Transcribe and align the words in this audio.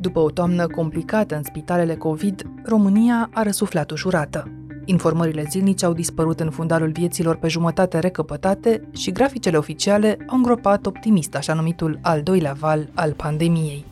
După 0.00 0.20
o 0.20 0.30
toamnă 0.30 0.66
complicată 0.66 1.36
în 1.36 1.42
spitalele 1.42 1.96
COVID, 1.96 2.42
România 2.64 3.30
a 3.32 3.42
răsuflat 3.42 3.90
ușurată. 3.90 4.52
Informările 4.84 5.44
zilnice 5.50 5.84
au 5.84 5.92
dispărut 5.92 6.40
în 6.40 6.50
fundalul 6.50 6.90
vieților 6.90 7.36
pe 7.36 7.48
jumătate 7.48 7.98
recăpătate 7.98 8.88
și 8.92 9.12
graficele 9.12 9.56
oficiale 9.56 10.16
au 10.26 10.36
îngropat 10.36 10.86
optimist 10.86 11.34
așa 11.34 11.54
numitul 11.54 11.98
al 12.02 12.22
doilea 12.22 12.52
val 12.52 12.88
al 12.94 13.12
pandemiei. 13.12 13.84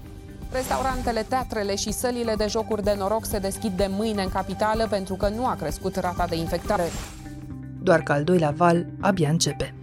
Restaurantele, 0.53 1.25
teatrele 1.29 1.77
și 1.77 1.93
sălile 1.93 2.35
de 2.37 2.47
jocuri 2.49 2.83
de 2.83 2.95
noroc 2.99 3.25
se 3.25 3.39
deschid 3.39 3.73
de 3.73 3.87
mâine 3.91 4.23
în 4.23 4.29
capitală 4.29 4.87
pentru 4.91 5.15
că 5.15 5.29
nu 5.29 5.47
a 5.47 5.55
crescut 5.55 5.97
rata 5.97 6.27
de 6.29 6.37
infectare. 6.37 6.85
Doar 7.83 8.01
că 8.01 8.13
al 8.13 8.25
doilea 8.25 8.51
val 8.57 8.87
abia 9.01 9.29
începe. 9.29 9.75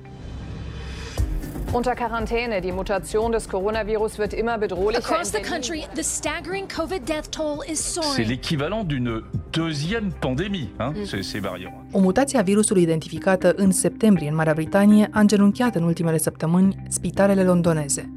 Unter 1.74 1.96
Quarantäne. 1.96 2.62
Die 2.62 2.72
Mutation 2.72 3.32
des 3.32 3.48
Coronavirus 3.48 4.20
wird 4.20 4.34
immer 4.34 4.60
bedrohlicher. 4.60 5.00
Across 5.00 5.32
the 5.32 5.42
country, 5.42 5.80
the 5.96 6.04
staggering 6.04 6.68
COVID 6.68 7.02
death 7.08 7.32
toll 7.32 7.64
is 7.68 7.80
soaring. 7.80 8.14
C'est 8.16 8.28
l'équivalent 8.28 8.84
d'une 8.84 9.24
deuxième 9.52 10.12
pandémie, 10.22 10.70
hein, 10.80 10.94
mm. 10.96 11.06
ces, 11.06 11.24
ces 11.24 11.40
variants. 11.40 11.74
O 11.92 12.00
mutație 12.00 12.40
a 12.40 12.42
virusului 12.42 12.82
identificată 12.82 13.54
în 13.56 13.72
septembrie 13.72 14.30
în 14.30 14.36
Marea 14.36 14.54
Britanie 14.54 15.08
a 15.12 15.20
îngenunchiat 15.20 15.76
în 15.76 15.84
ultimele 15.84 16.18
săptămâni 16.18 16.76
spitalele 16.88 17.44
londoneze. 17.44 18.12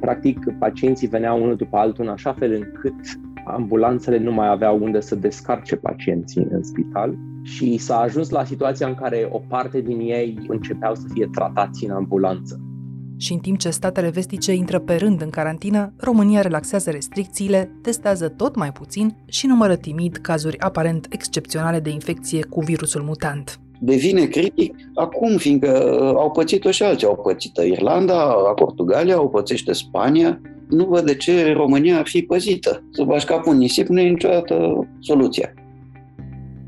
Practic, 0.00 0.38
pacienții 0.58 1.08
veneau 1.08 1.42
unul 1.42 1.56
după 1.56 1.76
altul 1.76 2.04
în 2.04 2.10
așa 2.10 2.32
fel 2.32 2.52
încât 2.52 2.94
ambulanțele 3.44 4.18
nu 4.18 4.32
mai 4.32 4.48
aveau 4.48 4.78
unde 4.82 5.00
să 5.00 5.14
descarce 5.14 5.76
pacienții 5.76 6.46
în 6.50 6.62
spital 6.62 7.14
și 7.42 7.76
s-a 7.76 8.00
ajuns 8.00 8.30
la 8.30 8.44
situația 8.44 8.86
în 8.86 8.94
care 8.94 9.28
o 9.30 9.38
parte 9.38 9.80
din 9.80 10.00
ei 10.00 10.38
începeau 10.48 10.94
să 10.94 11.04
fie 11.12 11.28
tratați 11.32 11.84
în 11.84 11.90
ambulanță. 11.90 12.60
Și 13.24 13.32
în 13.32 13.38
timp 13.38 13.58
ce 13.58 13.70
statele 13.70 14.08
vestice 14.08 14.52
intră 14.52 14.78
pe 14.78 14.94
rând 14.94 15.22
în 15.22 15.30
carantină, 15.30 15.92
România 15.96 16.40
relaxează 16.40 16.90
restricțiile, 16.90 17.70
testează 17.82 18.28
tot 18.28 18.56
mai 18.56 18.72
puțin 18.72 19.16
și 19.26 19.46
numără 19.46 19.76
timid 19.76 20.16
cazuri 20.16 20.60
aparent 20.60 21.06
excepționale 21.10 21.80
de 21.80 21.90
infecție 21.90 22.44
cu 22.44 22.60
virusul 22.60 23.02
mutant. 23.02 23.60
Devine 23.80 24.24
critic 24.24 24.74
acum, 24.94 25.36
fiindcă 25.36 25.98
au 26.16 26.30
pățit-o 26.30 26.70
și 26.70 26.82
alții. 26.82 27.06
Au 27.06 27.16
pățit 27.16 27.56
Irlanda, 27.56 28.24
Portugalia, 28.54 29.16
au 29.16 29.28
pățește 29.28 29.72
Spania. 29.72 30.40
Nu 30.68 30.84
văd 30.84 31.04
de 31.04 31.14
ce 31.14 31.52
România 31.52 31.98
ar 31.98 32.06
fi 32.06 32.22
păzită. 32.22 32.84
Să 32.90 33.04
bași 33.04 33.26
capul 33.26 33.52
în 33.52 33.58
nisip 33.58 33.86
nu 33.86 34.00
e 34.00 34.08
niciodată 34.08 34.86
soluția. 35.00 35.54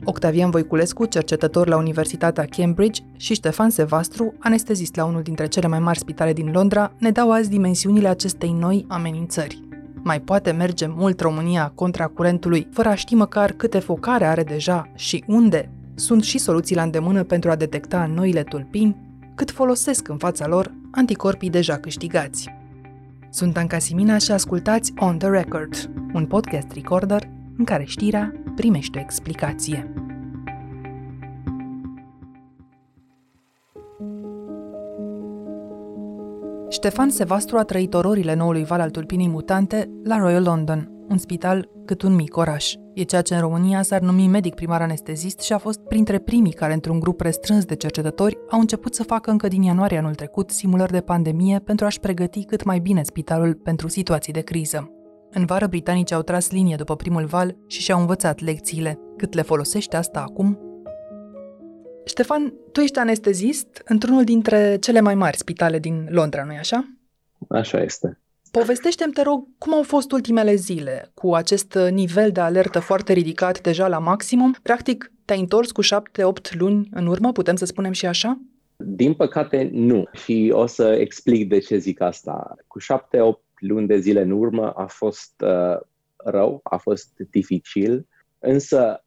Octavian 0.09 0.51
Voiculescu, 0.51 1.05
cercetător 1.05 1.69
la 1.69 1.77
Universitatea 1.77 2.45
Cambridge, 2.45 3.03
și 3.17 3.35
Ștefan 3.35 3.71
Sevastru, 3.71 4.35
anestezist 4.39 4.97
la 4.97 5.05
unul 5.05 5.23
dintre 5.23 5.47
cele 5.47 5.67
mai 5.67 5.79
mari 5.79 5.99
spitale 5.99 6.33
din 6.33 6.51
Londra, 6.53 6.93
ne 6.99 7.11
dau 7.11 7.31
azi 7.31 7.51
dimensiunile 7.51 8.09
acestei 8.09 8.53
noi 8.53 8.85
amenințări. 8.89 9.63
Mai 10.03 10.21
poate 10.21 10.51
merge 10.51 10.87
mult 10.87 11.21
România 11.21 11.73
contra 11.75 12.07
curentului, 12.07 12.69
fără 12.73 12.89
a 12.89 12.95
ști 12.95 13.15
măcar 13.15 13.53
câte 13.53 13.79
focare 13.79 14.25
are 14.25 14.43
deja 14.43 14.91
și 14.95 15.25
unde? 15.27 15.71
Sunt 15.95 16.23
și 16.23 16.39
soluții 16.39 16.77
la 16.77 16.83
îndemână 16.83 17.23
pentru 17.23 17.51
a 17.51 17.57
detecta 17.57 18.11
noile 18.15 18.43
tulpini, 18.43 18.97
cât 19.35 19.51
folosesc 19.51 20.09
în 20.09 20.17
fața 20.17 20.47
lor 20.47 20.75
anticorpii 20.91 21.51
deja 21.51 21.77
câștigați. 21.77 22.55
Sunt 23.31 23.57
Anca 23.57 23.79
Simina 23.79 24.19
și 24.19 24.33
ascultați 24.33 24.93
On 24.97 25.19
The 25.19 25.29
Record, 25.29 25.91
un 26.13 26.27
podcast 26.27 26.73
recorder 26.73 27.35
în 27.59 27.65
care 27.65 27.85
știrea 27.85 28.33
primește 28.55 28.99
o 28.99 29.01
explicație. 29.01 29.91
Ștefan 36.69 37.11
Sevastru 37.11 37.59
a 37.59 37.63
trăit 37.63 37.95
ororile 37.95 38.35
noului 38.35 38.65
val 38.65 38.81
al 38.81 38.91
tulpinii 38.91 39.29
mutante 39.29 39.91
la 40.05 40.19
Royal 40.19 40.43
London, 40.43 40.91
un 41.09 41.19
spital 41.19 41.71
cât 41.85 42.03
un 42.03 42.15
mic 42.15 42.37
oraș. 42.37 42.75
E 42.95 43.03
ceea 43.03 43.23
ce 43.23 43.35
în 43.35 43.41
România 43.41 43.83
s-ar 43.83 44.01
numi 44.01 44.27
medic 44.27 44.55
primar 44.55 44.83
anestezist 44.83 45.41
și 45.41 45.53
a 45.53 45.59
fost 45.59 45.81
printre 45.81 46.19
primii 46.19 46.53
care, 46.53 46.73
într-un 46.73 47.01
grup 47.01 47.21
restrâns 47.21 47.65
de 47.65 47.75
cercetători, 47.75 48.39
au 48.51 48.61
început 48.61 48.95
să 48.95 49.03
facă 49.03 49.31
încă 49.31 49.49
din 49.49 49.63
ianuarie 49.63 49.99
anul 49.99 50.15
trecut 50.15 50.51
simulări 50.51 50.93
de 50.93 51.01
pandemie 51.01 51.59
pentru 51.59 51.87
a-și 51.87 52.01
pregăti 52.01 52.45
cât 52.45 52.65
mai 52.65 52.79
bine 52.79 53.03
spitalul 53.03 53.55
pentru 53.55 53.89
situații 53.89 54.33
de 54.33 54.41
criză. 54.41 54.96
În 55.39 55.45
vară, 55.45 55.67
britanicii 55.67 56.17
au 56.17 56.23
tras 56.23 56.51
linie 56.51 56.77
după 56.77 56.97
primul 56.97 57.25
val 57.25 57.57
și 57.67 57.81
și-au 57.81 58.01
învățat 58.01 58.41
lecțiile. 58.41 58.99
Cât 59.17 59.35
le 59.35 59.43
folosește 59.43 59.97
asta 59.97 60.21
acum? 60.21 60.59
Ștefan, 62.05 62.55
tu 62.73 62.81
ești 62.81 62.99
anestezist 62.99 63.83
într-unul 63.85 64.25
dintre 64.25 64.77
cele 64.81 65.01
mai 65.01 65.15
mari 65.15 65.37
spitale 65.37 65.79
din 65.79 66.07
Londra, 66.11 66.45
nu-i 66.45 66.57
așa? 66.57 66.89
Așa 67.49 67.83
este. 67.83 68.19
Povestește-mi, 68.51 69.13
te 69.13 69.23
rog, 69.23 69.49
cum 69.59 69.75
au 69.75 69.83
fost 69.83 70.13
ultimele 70.13 70.55
zile 70.55 71.11
cu 71.15 71.35
acest 71.35 71.79
nivel 71.91 72.31
de 72.31 72.41
alertă 72.41 72.79
foarte 72.79 73.13
ridicat, 73.13 73.61
deja 73.61 73.89
la 73.89 73.99
maximum? 73.99 74.57
Practic, 74.63 75.13
te-ai 75.25 75.41
întors 75.41 75.71
cu 75.71 75.81
șapte-opt 75.81 76.55
luni 76.55 76.89
în 76.91 77.07
urmă, 77.07 77.33
putem 77.33 77.57
să 77.57 77.65
spunem 77.65 77.93
și 77.93 78.07
așa? 78.07 78.41
Din 78.77 79.15
păcate, 79.15 79.69
nu. 79.73 80.05
Și 80.13 80.51
o 80.55 80.67
să 80.67 80.97
explic 81.01 81.49
de 81.49 81.59
ce 81.59 81.77
zic 81.77 82.01
asta. 82.01 82.57
Cu 82.67 82.79
șapte-opt 82.79 83.45
luni 83.67 83.87
de 83.87 83.99
zile 83.99 84.21
în 84.21 84.31
urmă 84.31 84.71
a 84.71 84.87
fost 84.87 85.45
uh, 85.45 85.81
rău, 86.17 86.61
a 86.63 86.77
fost 86.77 87.13
dificil, 87.31 88.07
însă 88.39 89.05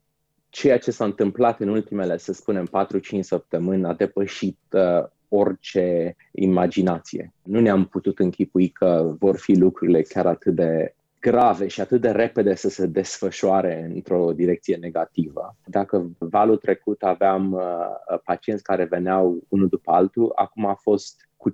ceea 0.48 0.78
ce 0.78 0.90
s-a 0.90 1.04
întâmplat 1.04 1.60
în 1.60 1.68
ultimele, 1.68 2.16
să 2.16 2.32
spunem, 2.32 2.68
4-5 3.16 3.20
săptămâni 3.20 3.84
a 3.84 3.92
depășit 3.92 4.58
uh, 4.70 5.08
orice 5.28 6.16
imaginație. 6.32 7.32
Nu 7.42 7.60
ne-am 7.60 7.84
putut 7.84 8.18
închipui 8.18 8.68
că 8.68 9.14
vor 9.18 9.36
fi 9.36 9.54
lucrurile 9.54 10.02
chiar 10.02 10.26
atât 10.26 10.54
de 10.54 10.94
grave 11.20 11.66
și 11.66 11.80
atât 11.80 12.00
de 12.00 12.10
repede 12.10 12.54
să 12.54 12.68
se 12.68 12.86
desfășoare 12.86 13.90
într-o 13.94 14.32
direcție 14.32 14.76
negativă. 14.76 15.56
Dacă 15.64 16.10
valul 16.18 16.56
trecut 16.56 17.02
aveam 17.02 17.52
uh, 17.52 18.18
pacienți 18.24 18.62
care 18.62 18.84
veneau 18.84 19.44
unul 19.48 19.68
după 19.68 19.90
altul, 19.90 20.32
acum 20.34 20.66
a 20.66 20.74
fost 20.74 21.28
cu 21.36 21.50
50% 21.50 21.52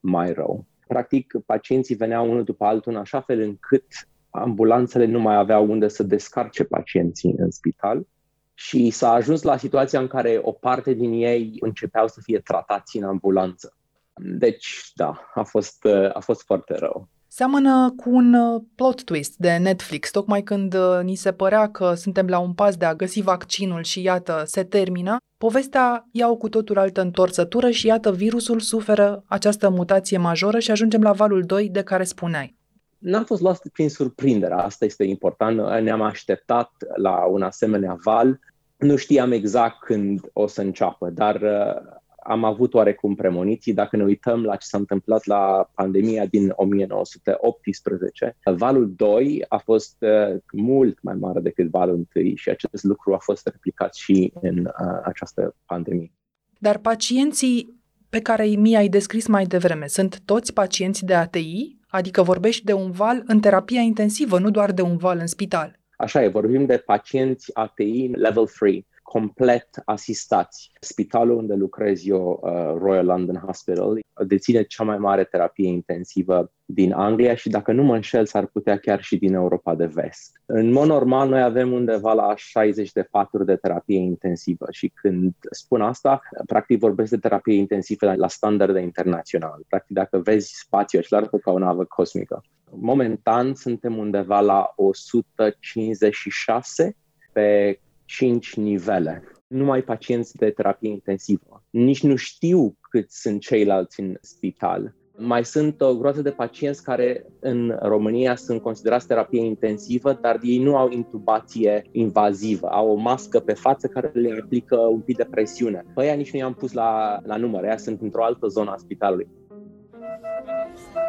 mai 0.00 0.32
rău. 0.32 0.64
Practic, 0.92 1.34
pacienții 1.46 1.94
veneau 1.94 2.30
unul 2.30 2.44
după 2.44 2.64
altul 2.64 2.92
în 2.92 2.98
așa 2.98 3.20
fel 3.20 3.40
încât 3.40 3.84
ambulanțele 4.30 5.04
nu 5.04 5.20
mai 5.20 5.36
aveau 5.36 5.70
unde 5.70 5.88
să 5.88 6.02
descarce 6.02 6.64
pacienții 6.64 7.34
în 7.36 7.50
spital 7.50 8.06
și 8.54 8.90
s-a 8.90 9.12
ajuns 9.12 9.42
la 9.42 9.56
situația 9.56 10.00
în 10.00 10.06
care 10.06 10.40
o 10.42 10.52
parte 10.52 10.92
din 10.92 11.12
ei 11.12 11.56
începeau 11.60 12.08
să 12.08 12.20
fie 12.22 12.38
tratați 12.38 12.96
în 12.96 13.04
ambulanță. 13.04 13.76
Deci, 14.14 14.90
da, 14.94 15.30
a 15.34 15.42
fost, 15.42 15.84
a 16.12 16.20
fost 16.20 16.42
foarte 16.42 16.74
rău. 16.74 17.08
Seamănă 17.34 17.94
cu 17.96 18.10
un 18.10 18.34
uh, 18.34 18.62
plot 18.74 19.04
twist 19.04 19.36
de 19.36 19.56
Netflix, 19.56 20.10
tocmai 20.10 20.42
când 20.42 20.74
uh, 20.74 21.00
ni 21.02 21.14
se 21.14 21.32
părea 21.32 21.70
că 21.70 21.94
suntem 21.94 22.26
la 22.26 22.38
un 22.38 22.52
pas 22.52 22.76
de 22.76 22.84
a 22.84 22.94
găsi 22.94 23.20
vaccinul 23.20 23.82
și 23.82 24.02
iată, 24.02 24.42
se 24.46 24.62
termină, 24.64 25.16
povestea 25.38 26.08
ia 26.10 26.28
o 26.28 26.36
cu 26.36 26.48
totul 26.48 26.78
altă 26.78 27.00
întorțătură 27.00 27.70
și 27.70 27.86
iată, 27.86 28.12
virusul 28.12 28.60
suferă 28.60 29.24
această 29.26 29.68
mutație 29.68 30.18
majoră 30.18 30.58
și 30.58 30.70
ajungem 30.70 31.02
la 31.02 31.12
valul 31.12 31.42
2 31.42 31.68
de 31.68 31.82
care 31.82 32.04
spuneai. 32.04 32.56
N-am 32.98 33.24
fost 33.24 33.40
luat 33.40 33.68
prin 33.72 33.90
surprindere, 33.90 34.54
asta 34.54 34.84
este 34.84 35.04
important, 35.04 35.82
ne-am 35.82 36.02
așteptat 36.02 36.70
la 36.96 37.24
un 37.24 37.42
asemenea 37.42 37.96
val, 38.04 38.38
nu 38.76 38.96
știam 38.96 39.32
exact 39.32 39.78
când 39.84 40.20
o 40.32 40.46
să 40.46 40.60
înceapă, 40.60 41.10
dar 41.10 41.34
uh, 41.34 42.00
am 42.22 42.44
avut 42.44 42.74
oarecum 42.74 43.14
premoniții. 43.14 43.74
Dacă 43.74 43.96
ne 43.96 44.04
uităm 44.04 44.44
la 44.44 44.56
ce 44.56 44.66
s-a 44.66 44.78
întâmplat 44.78 45.24
la 45.24 45.70
pandemia 45.74 46.26
din 46.26 46.52
1918, 46.54 48.36
valul 48.56 48.92
2 48.96 49.44
a 49.48 49.56
fost 49.56 49.96
uh, 49.98 50.36
mult 50.52 51.02
mai 51.02 51.14
mare 51.14 51.40
decât 51.40 51.70
valul 51.70 52.06
1 52.14 52.34
și 52.34 52.50
acest 52.50 52.84
lucru 52.84 53.14
a 53.14 53.18
fost 53.18 53.46
replicat 53.46 53.94
și 53.94 54.32
în 54.40 54.58
uh, 54.58 55.00
această 55.04 55.56
pandemie. 55.66 56.12
Dar 56.58 56.78
pacienții 56.78 57.80
pe 58.08 58.20
care 58.20 58.44
mi-ai 58.44 58.88
descris 58.88 59.26
mai 59.26 59.44
devreme 59.44 59.86
sunt 59.86 60.20
toți 60.24 60.52
pacienți 60.52 61.04
de 61.04 61.14
ATI? 61.14 61.76
Adică 61.88 62.22
vorbești 62.22 62.64
de 62.64 62.72
un 62.72 62.90
val 62.90 63.22
în 63.26 63.40
terapia 63.40 63.80
intensivă, 63.80 64.38
nu 64.38 64.50
doar 64.50 64.72
de 64.72 64.82
un 64.82 64.96
val 64.96 65.18
în 65.18 65.26
spital. 65.26 65.80
Așa 65.96 66.22
e, 66.22 66.28
vorbim 66.28 66.66
de 66.66 66.76
pacienți 66.76 67.54
ATI 67.54 68.10
level 68.12 68.46
3 68.46 68.86
complet 69.12 69.68
asistați. 69.84 70.70
Spitalul 70.80 71.36
unde 71.36 71.54
lucrez 71.54 72.06
eu, 72.06 72.40
uh, 72.42 72.50
Royal 72.78 73.04
London 73.04 73.36
Hospital, 73.36 73.98
deține 74.26 74.62
cea 74.62 74.84
mai 74.84 74.98
mare 74.98 75.24
terapie 75.24 75.68
intensivă 75.68 76.52
din 76.64 76.92
Anglia 76.92 77.34
și 77.34 77.48
dacă 77.48 77.72
nu 77.72 77.82
mă 77.82 77.94
înșel, 77.94 78.26
s-ar 78.26 78.46
putea 78.46 78.78
chiar 78.78 79.02
și 79.02 79.16
din 79.16 79.34
Europa 79.34 79.74
de 79.74 79.86
vest. 79.86 80.40
În 80.46 80.70
mod 80.70 80.86
normal, 80.86 81.28
noi 81.28 81.42
avem 81.42 81.72
undeva 81.72 82.12
la 82.12 82.34
60 82.36 82.92
de 82.92 83.08
paturi 83.10 83.44
de 83.44 83.56
terapie 83.56 83.98
intensivă 83.98 84.66
și 84.70 84.92
când 84.94 85.34
spun 85.50 85.80
asta, 85.80 86.20
practic 86.46 86.78
vorbesc 86.78 87.10
de 87.10 87.18
terapie 87.18 87.54
intensivă 87.54 88.14
la 88.14 88.28
standarde 88.28 88.80
internaționale. 88.80 89.62
Practic, 89.68 89.96
dacă 89.96 90.18
vezi 90.18 90.52
spațiul 90.54 91.02
acela 91.02 91.26
ca 91.26 91.50
o 91.50 91.58
navă 91.58 91.84
cosmică. 91.84 92.44
Momentan 92.70 93.54
suntem 93.54 93.96
undeva 93.96 94.40
la 94.40 94.72
156 94.76 96.96
pe 97.32 97.78
5 98.12 98.54
nivele. 98.54 99.22
Numai 99.46 99.82
pacienți 99.82 100.36
de 100.36 100.50
terapie 100.50 100.90
intensivă. 100.90 101.64
Nici 101.70 102.02
nu 102.02 102.16
știu 102.16 102.76
cât 102.80 103.10
sunt 103.10 103.40
ceilalți 103.40 104.00
în 104.00 104.16
spital. 104.20 104.94
Mai 105.16 105.44
sunt 105.44 105.80
o 105.80 105.96
groază 105.96 106.22
de 106.22 106.30
pacienți 106.30 106.82
care 106.82 107.26
în 107.40 107.78
România 107.82 108.36
sunt 108.36 108.62
considerați 108.62 109.06
terapie 109.06 109.44
intensivă, 109.44 110.18
dar 110.20 110.38
ei 110.42 110.58
nu 110.58 110.76
au 110.76 110.90
intubație 110.90 111.82
invazivă. 111.92 112.66
Au 112.66 112.90
o 112.90 112.94
mască 112.94 113.40
pe 113.40 113.52
față 113.52 113.86
care 113.86 114.10
le 114.14 114.38
aplică 114.42 114.76
un 114.76 115.00
pic 115.00 115.16
de 115.16 115.26
presiune. 115.30 115.84
Păi 115.94 116.04
aia 116.04 116.14
nici 116.14 116.32
nu 116.32 116.38
i-am 116.38 116.54
pus 116.54 116.72
la, 116.72 117.20
la 117.24 117.36
număr, 117.36 117.64
ea 117.64 117.76
sunt 117.76 118.00
într-o 118.00 118.24
altă 118.24 118.46
zonă 118.46 118.70
a 118.70 118.76
spitalului. 118.76 119.28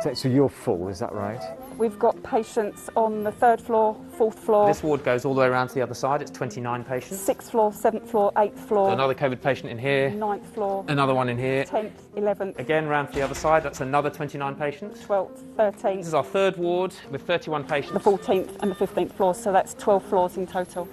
So, 0.01 0.13
so 0.13 0.27
you're 0.27 0.49
full, 0.49 0.89
is 0.89 0.97
that 0.97 1.11
right? 1.11 1.62
We've 1.77 1.97
got 1.97 2.21
patients 2.23 2.89
on 2.95 3.23
the 3.23 3.31
third 3.31 3.59
floor, 3.59 3.99
fourth 4.17 4.37
floor, 4.39 4.67
This 4.67 4.83
ward 4.83 5.03
goes 5.03 5.25
all 5.25 5.33
the 5.33 5.41
way 5.41 5.47
around 5.47 5.69
to 5.69 5.73
the 5.73 5.81
other 5.81 5.93
side. 5.95 6.21
It's 6.21 6.29
29 6.31 6.83
patients. 6.83 7.19
sixth 7.19 7.49
floor, 7.51 7.73
seventh 7.73 8.09
floor, 8.09 8.31
eighth 8.37 8.59
floor, 8.67 8.91
Another 8.91 9.15
COVID 9.15 9.41
patient 9.41 9.69
in 9.71 9.77
here. 9.77 10.11
ninth 10.11 10.45
floor, 10.53 10.85
Another 10.87 11.13
one 11.15 11.29
in 11.29 11.37
here. 11.37 11.65
tenth, 11.65 11.99
eleventh, 12.15 12.59
Again, 12.59 12.87
round 12.87 13.09
to 13.09 13.15
the 13.15 13.21
other 13.21 13.35
side. 13.35 13.63
That's 13.63 13.81
another 13.81 14.09
29 14.09 14.55
patients. 14.55 15.01
twelfth, 15.01 15.43
thirteenth. 15.57 15.97
This 15.99 16.07
is 16.07 16.13
our 16.13 16.23
third 16.23 16.57
ward 16.57 16.93
with 17.11 17.23
31 17.23 17.63
patients. 17.65 17.93
the 17.93 17.99
fourteenth, 17.99 18.55
and 18.61 18.69
the 18.71 18.75
fifteenth 18.75 19.11
floor. 19.13 19.33
So 19.33 19.51
that's 19.51 19.73
twelve 19.73 20.03
floors 20.05 20.37
in 20.37 20.45
total. 20.47 20.87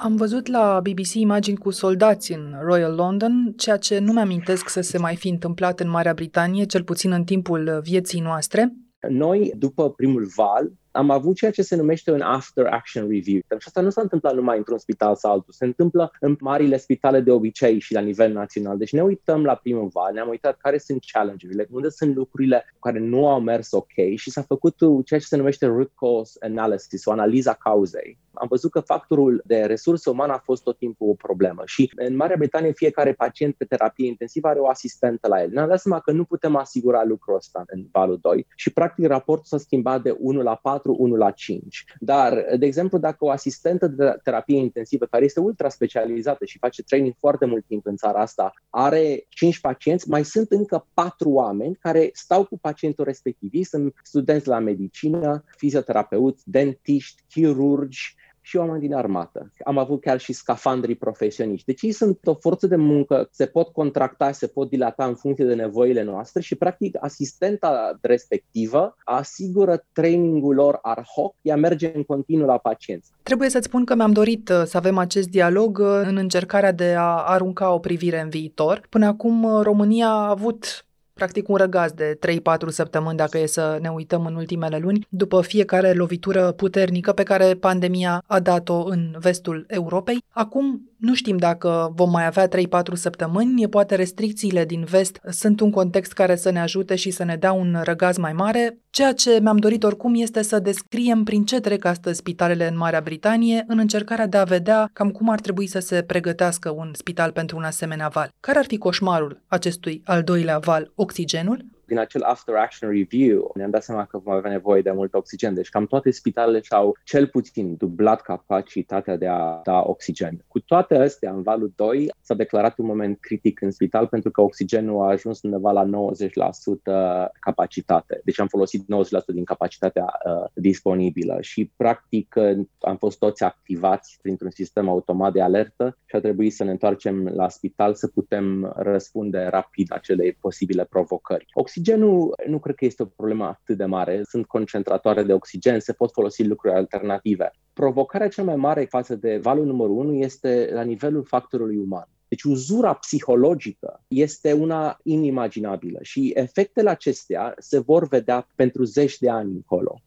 Am 0.00 0.16
văzut 0.16 0.46
la 0.46 0.80
BBC 0.80 1.14
imagini 1.14 1.56
cu 1.56 1.70
soldați 1.70 2.32
în 2.32 2.54
Royal 2.62 2.94
London, 2.94 3.54
ceea 3.56 3.76
ce 3.76 3.98
nu 3.98 4.12
mi-amintesc 4.12 4.68
să 4.68 4.80
se 4.80 4.98
mai 4.98 5.16
fi 5.16 5.28
întâmplat 5.28 5.80
în 5.80 5.88
Marea 5.88 6.14
Britanie, 6.14 6.64
cel 6.64 6.82
puțin 6.82 7.12
în 7.12 7.24
timpul 7.24 7.80
vieții 7.82 8.20
noastre. 8.20 8.72
Noi, 9.08 9.52
după 9.56 9.90
primul 9.90 10.30
val, 10.36 10.72
am 10.90 11.10
avut 11.10 11.36
ceea 11.36 11.50
ce 11.50 11.62
se 11.62 11.76
numește 11.76 12.12
un 12.12 12.20
after 12.20 12.66
action 12.66 13.02
review. 13.02 13.40
Și 13.58 13.66
asta 13.66 13.80
nu 13.80 13.90
s-a 13.90 14.00
întâmplat 14.00 14.34
numai 14.34 14.56
într-un 14.56 14.78
spital 14.78 15.16
sau 15.16 15.32
altul, 15.32 15.52
se 15.52 15.64
întâmplă 15.64 16.10
în 16.20 16.36
marile 16.40 16.76
spitale 16.76 17.20
de 17.20 17.30
obicei 17.30 17.78
și 17.78 17.92
la 17.92 18.00
nivel 18.00 18.32
național. 18.32 18.78
Deci 18.78 18.92
ne 18.92 19.02
uităm 19.02 19.44
la 19.44 19.54
primul 19.54 19.88
val, 19.92 20.12
ne-am 20.12 20.28
uitat 20.28 20.56
care 20.56 20.78
sunt 20.78 21.04
challenge-urile, 21.12 21.66
unde 21.70 21.88
sunt 21.88 22.14
lucrurile 22.14 22.74
care 22.80 22.98
nu 22.98 23.28
au 23.28 23.40
mers 23.40 23.72
ok 23.72 24.14
și 24.16 24.30
s-a 24.30 24.42
făcut 24.42 24.76
ceea 25.04 25.20
ce 25.20 25.26
se 25.26 25.36
numește 25.36 25.66
root 25.66 25.90
cause 25.94 26.38
analysis, 26.40 27.04
o 27.04 27.10
analiza 27.10 27.52
cauzei. 27.52 28.18
Am 28.40 28.46
văzut 28.48 28.70
că 28.70 28.80
factorul 28.80 29.42
de 29.44 29.60
resursă 29.60 30.10
umană 30.10 30.32
a 30.32 30.42
fost 30.44 30.62
tot 30.62 30.78
timpul 30.78 31.08
o 31.08 31.14
problemă 31.14 31.62
și 31.64 31.92
în 31.96 32.16
Marea 32.16 32.36
Britanie 32.38 32.72
fiecare 32.72 33.12
pacient 33.12 33.54
pe 33.54 33.64
terapie 33.64 34.06
intensivă 34.06 34.48
are 34.48 34.58
o 34.58 34.68
asistentă 34.68 35.28
la 35.28 35.42
el. 35.42 35.50
Ne-am 35.50 35.68
dat 35.68 35.80
seama 35.80 36.00
că 36.00 36.12
nu 36.12 36.24
putem 36.24 36.56
asigura 36.56 37.04
lucrul 37.04 37.36
ăsta 37.36 37.64
în 37.66 37.86
valul 37.92 38.18
2 38.20 38.46
și 38.56 38.72
practic 38.72 39.06
raportul 39.06 39.44
s-a 39.44 39.58
schimbat 39.58 40.02
de 40.02 40.16
1 40.18 40.42
la 40.42 40.54
4, 40.54 40.96
1 40.98 41.14
la 41.14 41.30
5. 41.30 41.84
Dar, 41.98 42.44
de 42.58 42.66
exemplu, 42.66 42.98
dacă 42.98 43.24
o 43.24 43.30
asistentă 43.30 43.86
de 43.86 44.16
terapie 44.22 44.58
intensivă 44.58 45.06
care 45.06 45.24
este 45.24 45.40
ultra 45.40 45.68
specializată 45.68 46.44
și 46.44 46.58
face 46.58 46.82
training 46.82 47.14
foarte 47.18 47.44
mult 47.44 47.66
timp 47.66 47.86
în 47.86 47.96
țara 47.96 48.20
asta, 48.20 48.52
are 48.70 49.26
5 49.28 49.60
pacienți, 49.60 50.08
mai 50.08 50.24
sunt 50.24 50.50
încă 50.50 50.86
4 50.94 51.30
oameni 51.30 51.76
care 51.80 52.10
stau 52.12 52.44
cu 52.44 52.58
pacientul 52.58 53.04
respectiv. 53.04 53.50
Ei 53.52 53.64
sunt 53.64 53.94
studenți 54.02 54.48
la 54.48 54.58
medicină, 54.58 55.44
fizioterapeuți, 55.56 56.42
dentiști, 56.50 57.22
chirurgi, 57.28 58.16
și 58.48 58.56
oameni 58.56 58.80
din 58.80 58.94
armată. 58.94 59.52
Am 59.64 59.78
avut 59.78 60.00
chiar 60.00 60.20
și 60.20 60.32
scafandrii 60.32 60.94
profesioniști. 60.94 61.66
Deci 61.66 61.82
ei 61.82 61.92
sunt 61.92 62.18
o 62.24 62.34
forță 62.34 62.66
de 62.66 62.76
muncă, 62.76 63.28
se 63.30 63.46
pot 63.46 63.68
contracta, 63.68 64.32
se 64.32 64.46
pot 64.46 64.68
dilata 64.68 65.04
în 65.04 65.14
funcție 65.14 65.44
de 65.44 65.54
nevoile 65.54 66.02
noastre 66.02 66.40
și, 66.40 66.54
practic, 66.54 66.96
asistenta 67.00 67.98
respectivă 68.00 68.96
asigură 69.04 69.84
trainingul 69.92 70.54
lor 70.54 70.78
ad 70.82 71.04
hoc, 71.04 71.34
ea 71.42 71.56
merge 71.56 71.92
în 71.94 72.02
continuu 72.02 72.46
la 72.46 72.58
pacienți. 72.58 73.10
Trebuie 73.22 73.48
să-ți 73.48 73.66
spun 73.66 73.84
că 73.84 73.94
mi-am 73.94 74.12
dorit 74.12 74.48
uh, 74.48 74.62
să 74.64 74.76
avem 74.76 74.98
acest 74.98 75.28
dialog 75.28 75.78
uh, 75.78 75.86
în 76.04 76.16
încercarea 76.16 76.72
de 76.72 76.94
a 76.98 77.16
arunca 77.16 77.72
o 77.72 77.78
privire 77.78 78.20
în 78.20 78.28
viitor. 78.28 78.86
Până 78.88 79.06
acum, 79.06 79.44
uh, 79.44 79.60
România 79.62 80.08
a 80.08 80.28
avut 80.28 80.87
practic 81.18 81.48
un 81.48 81.56
răgaz 81.56 81.92
de 81.92 82.18
3-4 82.26 82.68
săptămâni, 82.68 83.16
dacă 83.16 83.38
e 83.38 83.46
să 83.46 83.78
ne 83.80 83.88
uităm 83.88 84.26
în 84.26 84.34
ultimele 84.34 84.78
luni, 84.78 85.06
după 85.08 85.40
fiecare 85.40 85.92
lovitură 85.92 86.52
puternică 86.52 87.12
pe 87.12 87.22
care 87.22 87.54
pandemia 87.54 88.22
a 88.26 88.40
dat-o 88.40 88.84
în 88.84 89.16
vestul 89.18 89.64
Europei. 89.68 90.24
Acum 90.30 90.88
nu 90.98 91.14
știm 91.14 91.36
dacă 91.36 91.92
vom 91.94 92.10
mai 92.10 92.26
avea 92.26 92.48
3-4 92.48 92.50
săptămâni, 92.92 93.68
poate 93.68 93.94
restricțiile 93.94 94.64
din 94.64 94.84
vest 94.84 95.20
sunt 95.28 95.60
un 95.60 95.70
context 95.70 96.12
care 96.12 96.36
să 96.36 96.50
ne 96.50 96.60
ajute 96.60 96.94
și 96.94 97.10
să 97.10 97.24
ne 97.24 97.36
dea 97.36 97.52
un 97.52 97.76
răgaz 97.82 98.16
mai 98.16 98.32
mare. 98.32 98.78
Ceea 98.90 99.12
ce 99.12 99.38
mi-am 99.42 99.56
dorit 99.56 99.84
oricum 99.84 100.14
este 100.14 100.42
să 100.42 100.58
descriem 100.58 101.24
prin 101.24 101.44
ce 101.44 101.60
trec 101.60 101.84
astăzi 101.84 102.18
spitalele 102.18 102.68
în 102.68 102.76
Marea 102.76 103.00
Britanie 103.00 103.64
în 103.66 103.78
încercarea 103.78 104.26
de 104.26 104.36
a 104.36 104.44
vedea 104.44 104.90
cam 104.92 105.10
cum 105.10 105.28
ar 105.28 105.40
trebui 105.40 105.66
să 105.66 105.78
se 105.78 106.02
pregătească 106.02 106.70
un 106.70 106.90
spital 106.92 107.30
pentru 107.30 107.56
un 107.56 107.62
asemenea 107.62 108.08
val. 108.08 108.30
Care 108.40 108.58
ar 108.58 108.66
fi 108.66 108.78
coșmarul 108.78 109.42
acestui 109.46 110.02
al 110.04 110.22
doilea 110.22 110.58
val? 110.58 110.92
Oxigenul? 110.94 111.64
Din 111.88 111.98
acel 111.98 112.22
after 112.22 112.54
action 112.54 112.90
review 112.90 113.50
ne-am 113.54 113.70
dat 113.70 113.82
seama 113.82 114.04
că 114.04 114.18
vom 114.18 114.34
avea 114.34 114.50
nevoie 114.50 114.82
de 114.82 114.90
mult 114.90 115.14
oxigen. 115.14 115.54
Deci 115.54 115.68
cam 115.68 115.86
toate 115.86 116.10
spitalele 116.10 116.60
și-au 116.60 116.96
cel 117.04 117.26
puțin 117.26 117.76
dublat 117.76 118.20
capacitatea 118.20 119.16
de 119.16 119.26
a 119.26 119.60
da 119.64 119.82
oxigen. 119.86 120.44
Cu 120.48 120.60
toate 120.60 120.94
astea, 120.94 121.32
în 121.32 121.42
valul 121.42 121.72
2 121.76 122.12
s-a 122.20 122.34
declarat 122.34 122.78
un 122.78 122.86
moment 122.86 123.20
critic 123.20 123.60
în 123.60 123.70
spital 123.70 124.06
pentru 124.06 124.30
că 124.30 124.40
oxigenul 124.40 125.02
a 125.02 125.08
ajuns 125.08 125.42
undeva 125.42 125.70
la 125.70 125.84
90% 125.84 127.30
capacitate. 127.40 128.20
Deci 128.24 128.40
am 128.40 128.46
folosit 128.46 128.82
90% 128.82 128.84
din 129.26 129.44
capacitatea 129.44 130.04
uh, 130.04 130.50
disponibilă 130.54 131.38
și 131.40 131.70
practic 131.76 132.34
am 132.80 132.96
fost 132.96 133.18
toți 133.18 133.44
activați 133.44 134.18
printr-un 134.22 134.50
sistem 134.50 134.88
automat 134.88 135.32
de 135.32 135.40
alertă 135.40 135.96
și 136.04 136.16
a 136.16 136.20
trebuit 136.20 136.54
să 136.54 136.64
ne 136.64 136.70
întoarcem 136.70 137.26
la 137.26 137.48
spital 137.48 137.94
să 137.94 138.06
putem 138.06 138.72
răspunde 138.76 139.48
rapid 139.50 139.92
acele 139.92 140.36
posibile 140.40 140.84
provocări. 140.84 141.46
Oxigenul 141.78 142.34
nu 142.46 142.58
cred 142.58 142.74
că 142.74 142.84
este 142.84 143.02
o 143.02 143.06
problemă 143.06 143.44
atât 143.44 143.76
de 143.76 143.84
mare. 143.84 144.20
Sunt 144.28 144.46
concentratoare 144.46 145.22
de 145.22 145.32
oxigen, 145.32 145.80
se 145.80 145.92
pot 145.92 146.12
folosi 146.12 146.44
lucruri 146.44 146.74
alternative. 146.74 147.50
Provocarea 147.72 148.28
cea 148.28 148.42
mai 148.42 148.56
mare 148.56 148.84
față 148.84 149.14
de 149.14 149.38
valul 149.42 149.66
numărul 149.66 149.96
1 149.96 150.14
este 150.14 150.70
la 150.72 150.82
nivelul 150.82 151.24
factorului 151.24 151.76
uman. 151.76 152.08
Deci 152.28 152.42
uzura 152.42 152.94
psihologică 152.94 154.04
este 154.08 154.52
una 154.52 154.98
inimaginabilă 155.02 155.98
și 156.02 156.32
efectele 156.34 156.90
acestea 156.90 157.54
se 157.58 157.78
vor 157.78 158.08
vedea 158.08 158.48
pentru 158.54 158.84
zeci 158.84 159.18
de 159.18 159.30
ani 159.30 159.52
încolo. 159.52 160.00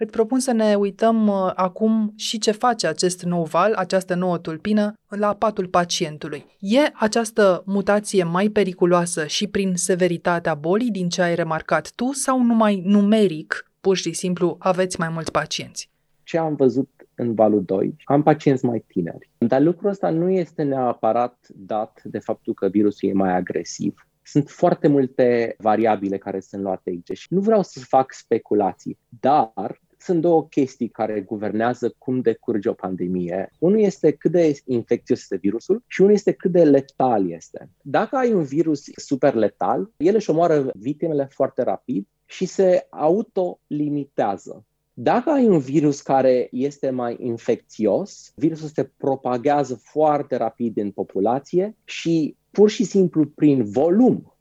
Îți 0.00 0.10
propun 0.10 0.38
să 0.38 0.52
ne 0.52 0.74
uităm 0.74 1.26
uh, 1.26 1.52
acum 1.54 2.12
și 2.16 2.38
ce 2.38 2.50
face 2.50 2.86
acest 2.86 3.22
nou 3.22 3.44
val, 3.44 3.72
această 3.74 4.14
nouă 4.14 4.38
tulpină, 4.38 4.92
la 5.08 5.34
patul 5.34 5.66
pacientului. 5.66 6.44
E 6.60 6.78
această 6.94 7.62
mutație 7.66 8.24
mai 8.24 8.48
periculoasă 8.48 9.26
și 9.26 9.46
prin 9.46 9.74
severitatea 9.74 10.54
bolii 10.54 10.90
din 10.90 11.08
ce 11.08 11.22
ai 11.22 11.34
remarcat 11.34 11.92
tu 11.92 12.12
sau 12.12 12.42
numai 12.42 12.82
numeric, 12.84 13.70
pur 13.80 13.96
și 13.96 14.12
simplu, 14.12 14.56
aveți 14.58 14.98
mai 14.98 15.08
mulți 15.08 15.30
pacienți? 15.30 15.90
Ce 16.22 16.38
am 16.38 16.54
văzut 16.54 16.90
în 17.14 17.34
valul 17.34 17.62
2, 17.64 17.96
am 18.04 18.22
pacienți 18.22 18.64
mai 18.64 18.84
tineri. 18.86 19.30
Dar 19.38 19.60
lucrul 19.60 19.90
ăsta 19.90 20.10
nu 20.10 20.30
este 20.30 20.62
neapărat 20.62 21.46
dat 21.54 22.00
de 22.04 22.18
faptul 22.18 22.54
că 22.54 22.68
virusul 22.68 23.08
e 23.08 23.12
mai 23.12 23.36
agresiv. 23.36 24.06
Sunt 24.22 24.48
foarte 24.48 24.88
multe 24.88 25.54
variabile 25.58 26.18
care 26.18 26.40
sunt 26.40 26.62
luate 26.62 26.90
aici 26.90 27.18
și 27.18 27.26
nu 27.30 27.40
vreau 27.40 27.62
să 27.62 27.80
fac 27.80 28.12
speculații, 28.12 28.98
dar 29.20 29.80
sunt 29.98 30.20
două 30.20 30.44
chestii 30.44 30.88
care 30.88 31.20
guvernează 31.20 31.94
cum 31.98 32.20
decurge 32.20 32.68
o 32.68 32.72
pandemie. 32.72 33.50
Unul 33.58 33.80
este 33.80 34.12
cât 34.12 34.30
de 34.30 34.60
infecțios 34.64 35.18
este 35.18 35.36
virusul 35.36 35.82
și 35.86 36.00
unul 36.00 36.12
este 36.12 36.32
cât 36.32 36.52
de 36.52 36.64
letal 36.64 37.30
este. 37.30 37.70
Dacă 37.82 38.16
ai 38.16 38.32
un 38.32 38.42
virus 38.42 38.82
super 38.96 39.34
letal, 39.34 39.90
el 39.96 40.14
își 40.14 40.30
omoară 40.30 40.70
victimele 40.74 41.28
foarte 41.30 41.62
rapid 41.62 42.06
și 42.24 42.44
se 42.44 42.86
autolimitează. 42.90 44.64
Dacă 44.92 45.30
ai 45.30 45.46
un 45.46 45.58
virus 45.58 46.00
care 46.00 46.48
este 46.50 46.90
mai 46.90 47.16
infecțios, 47.20 48.32
virusul 48.36 48.68
se 48.68 48.90
propagează 48.96 49.80
foarte 49.82 50.36
rapid 50.36 50.76
în 50.76 50.90
populație 50.90 51.76
și 51.84 52.36
pur 52.50 52.70
și 52.70 52.84
simplu 52.84 53.26
prin 53.26 53.64
volum 53.64 54.34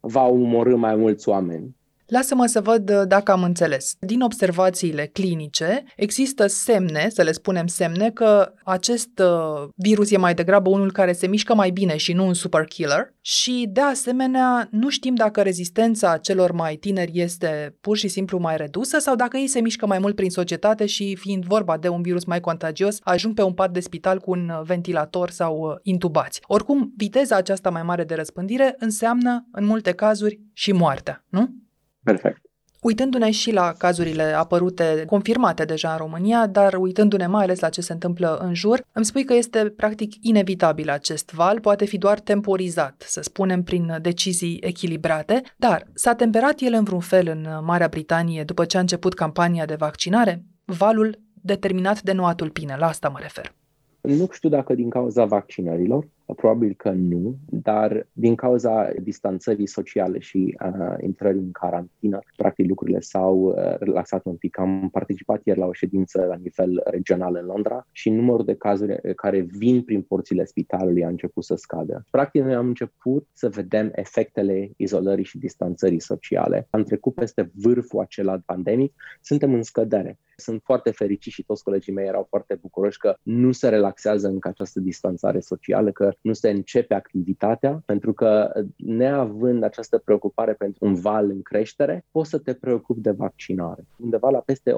va 0.00 0.22
umorâ 0.22 0.76
mai 0.76 0.96
mulți 0.96 1.28
oameni. 1.28 1.76
Lasă-mă 2.14 2.46
să 2.46 2.60
văd 2.60 2.90
uh, 2.90 3.02
dacă 3.06 3.32
am 3.32 3.42
înțeles. 3.42 3.94
Din 4.00 4.20
observațiile 4.20 5.06
clinice, 5.06 5.84
există 5.96 6.46
semne, 6.46 7.08
să 7.08 7.22
le 7.22 7.32
spunem 7.32 7.66
semne, 7.66 8.10
că 8.10 8.52
acest 8.64 9.18
uh, 9.18 9.68
virus 9.76 10.10
e 10.10 10.16
mai 10.16 10.34
degrabă 10.34 10.68
unul 10.70 10.92
care 10.92 11.12
se 11.12 11.26
mișcă 11.26 11.54
mai 11.54 11.70
bine 11.70 11.96
și 11.96 12.12
nu 12.12 12.26
un 12.26 12.34
super 12.34 12.64
killer 12.64 13.14
și, 13.20 13.68
de 13.72 13.80
asemenea, 13.80 14.68
nu 14.70 14.88
știm 14.88 15.14
dacă 15.14 15.42
rezistența 15.42 16.16
celor 16.16 16.52
mai 16.52 16.76
tineri 16.76 17.20
este 17.20 17.76
pur 17.80 17.96
și 17.96 18.08
simplu 18.08 18.38
mai 18.38 18.56
redusă 18.56 18.98
sau 18.98 19.16
dacă 19.16 19.36
ei 19.36 19.46
se 19.46 19.60
mișcă 19.60 19.86
mai 19.86 19.98
mult 19.98 20.14
prin 20.14 20.30
societate 20.30 20.86
și, 20.86 21.16
fiind 21.16 21.44
vorba 21.44 21.76
de 21.76 21.88
un 21.88 22.02
virus 22.02 22.24
mai 22.24 22.40
contagios, 22.40 22.98
ajung 23.02 23.34
pe 23.34 23.42
un 23.42 23.52
pat 23.52 23.70
de 23.70 23.80
spital 23.80 24.18
cu 24.18 24.30
un 24.30 24.52
ventilator 24.62 25.30
sau 25.30 25.78
intubați. 25.82 26.40
Oricum, 26.46 26.92
viteza 26.96 27.36
aceasta 27.36 27.70
mai 27.70 27.82
mare 27.82 28.04
de 28.04 28.14
răspândire 28.14 28.74
înseamnă, 28.78 29.48
în 29.52 29.64
multe 29.64 29.92
cazuri, 29.92 30.40
și 30.52 30.72
moartea, 30.72 31.24
nu? 31.28 31.62
Perfect. 32.04 32.40
Uitându-ne 32.80 33.30
și 33.30 33.52
la 33.52 33.72
cazurile 33.78 34.22
apărute, 34.22 35.04
confirmate 35.06 35.64
deja 35.64 35.90
în 35.90 35.96
România, 35.96 36.46
dar 36.46 36.74
uitându-ne 36.74 37.26
mai 37.26 37.42
ales 37.42 37.60
la 37.60 37.68
ce 37.68 37.80
se 37.80 37.92
întâmplă 37.92 38.36
în 38.36 38.54
jur, 38.54 38.84
îmi 38.92 39.04
spui 39.04 39.24
că 39.24 39.34
este 39.34 39.72
practic 39.76 40.12
inevitabil 40.20 40.90
acest 40.90 41.32
val, 41.32 41.60
poate 41.60 41.84
fi 41.84 41.98
doar 41.98 42.20
temporizat, 42.20 43.04
să 43.06 43.22
spunem, 43.22 43.62
prin 43.62 43.98
decizii 44.00 44.58
echilibrate, 44.62 45.42
dar 45.56 45.86
s-a 45.94 46.14
temperat 46.14 46.60
el 46.60 46.72
în 46.72 46.84
vreun 46.84 47.00
fel 47.00 47.28
în 47.28 47.64
Marea 47.64 47.88
Britanie 47.88 48.44
după 48.44 48.64
ce 48.64 48.76
a 48.76 48.80
început 48.80 49.14
campania 49.14 49.64
de 49.64 49.74
vaccinare? 49.74 50.44
Valul 50.64 51.18
determinat 51.32 52.02
de 52.02 52.12
noua 52.12 52.34
tulpină, 52.34 52.76
la 52.78 52.86
asta 52.86 53.08
mă 53.08 53.18
refer. 53.20 53.54
Nu 54.00 54.28
știu 54.32 54.48
dacă 54.48 54.74
din 54.74 54.88
cauza 54.88 55.24
vaccinărilor, 55.24 56.08
probabil 56.32 56.74
că 56.76 56.90
nu, 56.90 57.36
dar 57.46 58.06
din 58.12 58.34
cauza 58.34 58.90
distanțării 59.02 59.66
sociale 59.66 60.18
și 60.18 60.56
uh, 60.64 60.94
intrării 61.00 61.40
în 61.40 61.50
carantină, 61.50 62.18
practic 62.36 62.68
lucrurile 62.68 63.00
s-au 63.00 63.38
uh, 63.38 63.54
relaxat 63.78 64.24
un 64.24 64.36
pic. 64.36 64.58
Am 64.58 64.88
participat 64.92 65.40
ieri 65.44 65.58
la 65.58 65.66
o 65.66 65.72
ședință 65.72 66.24
la 66.28 66.34
nivel 66.34 66.82
regional 66.84 67.36
în 67.40 67.46
Londra 67.46 67.86
și 67.90 68.10
numărul 68.10 68.44
de 68.44 68.54
cazuri 68.54 69.14
care 69.16 69.40
vin 69.40 69.82
prin 69.82 70.02
porțile 70.02 70.44
spitalului 70.44 71.04
a 71.04 71.08
început 71.08 71.44
să 71.44 71.54
scadă. 71.54 72.06
Practic 72.10 72.42
noi 72.42 72.54
am 72.54 72.66
început 72.66 73.28
să 73.32 73.48
vedem 73.48 73.90
efectele 73.94 74.70
izolării 74.76 75.24
și 75.24 75.38
distanțării 75.38 76.00
sociale. 76.00 76.66
Am 76.70 76.82
trecut 76.82 77.14
peste 77.14 77.50
vârful 77.54 78.00
acela 78.00 78.38
pandemic, 78.46 78.94
suntem 79.20 79.54
în 79.54 79.62
scădere. 79.62 80.18
Sunt 80.36 80.60
foarte 80.64 80.90
fericit 80.90 81.32
și 81.32 81.44
toți 81.44 81.62
colegii 81.62 81.92
mei 81.92 82.06
erau 82.06 82.26
foarte 82.28 82.58
bucuroși 82.60 82.98
că 82.98 83.16
nu 83.22 83.52
se 83.52 83.68
relaxează 83.68 84.28
încă 84.28 84.48
această 84.48 84.80
distanțare 84.80 85.40
socială, 85.40 85.92
că 85.92 86.13
nu 86.20 86.32
se 86.32 86.50
începe 86.50 86.94
activitatea, 86.94 87.82
pentru 87.86 88.12
că 88.12 88.52
neavând 88.76 89.62
această 89.62 89.98
preocupare 89.98 90.52
pentru 90.52 90.86
un 90.86 90.94
val 90.94 91.30
în 91.30 91.42
creștere, 91.42 92.04
poți 92.10 92.30
să 92.30 92.38
te 92.38 92.54
preocupi 92.54 93.00
de 93.00 93.10
vaccinare. 93.10 93.86
Undeva 93.98 94.30
la 94.30 94.38
peste 94.38 94.72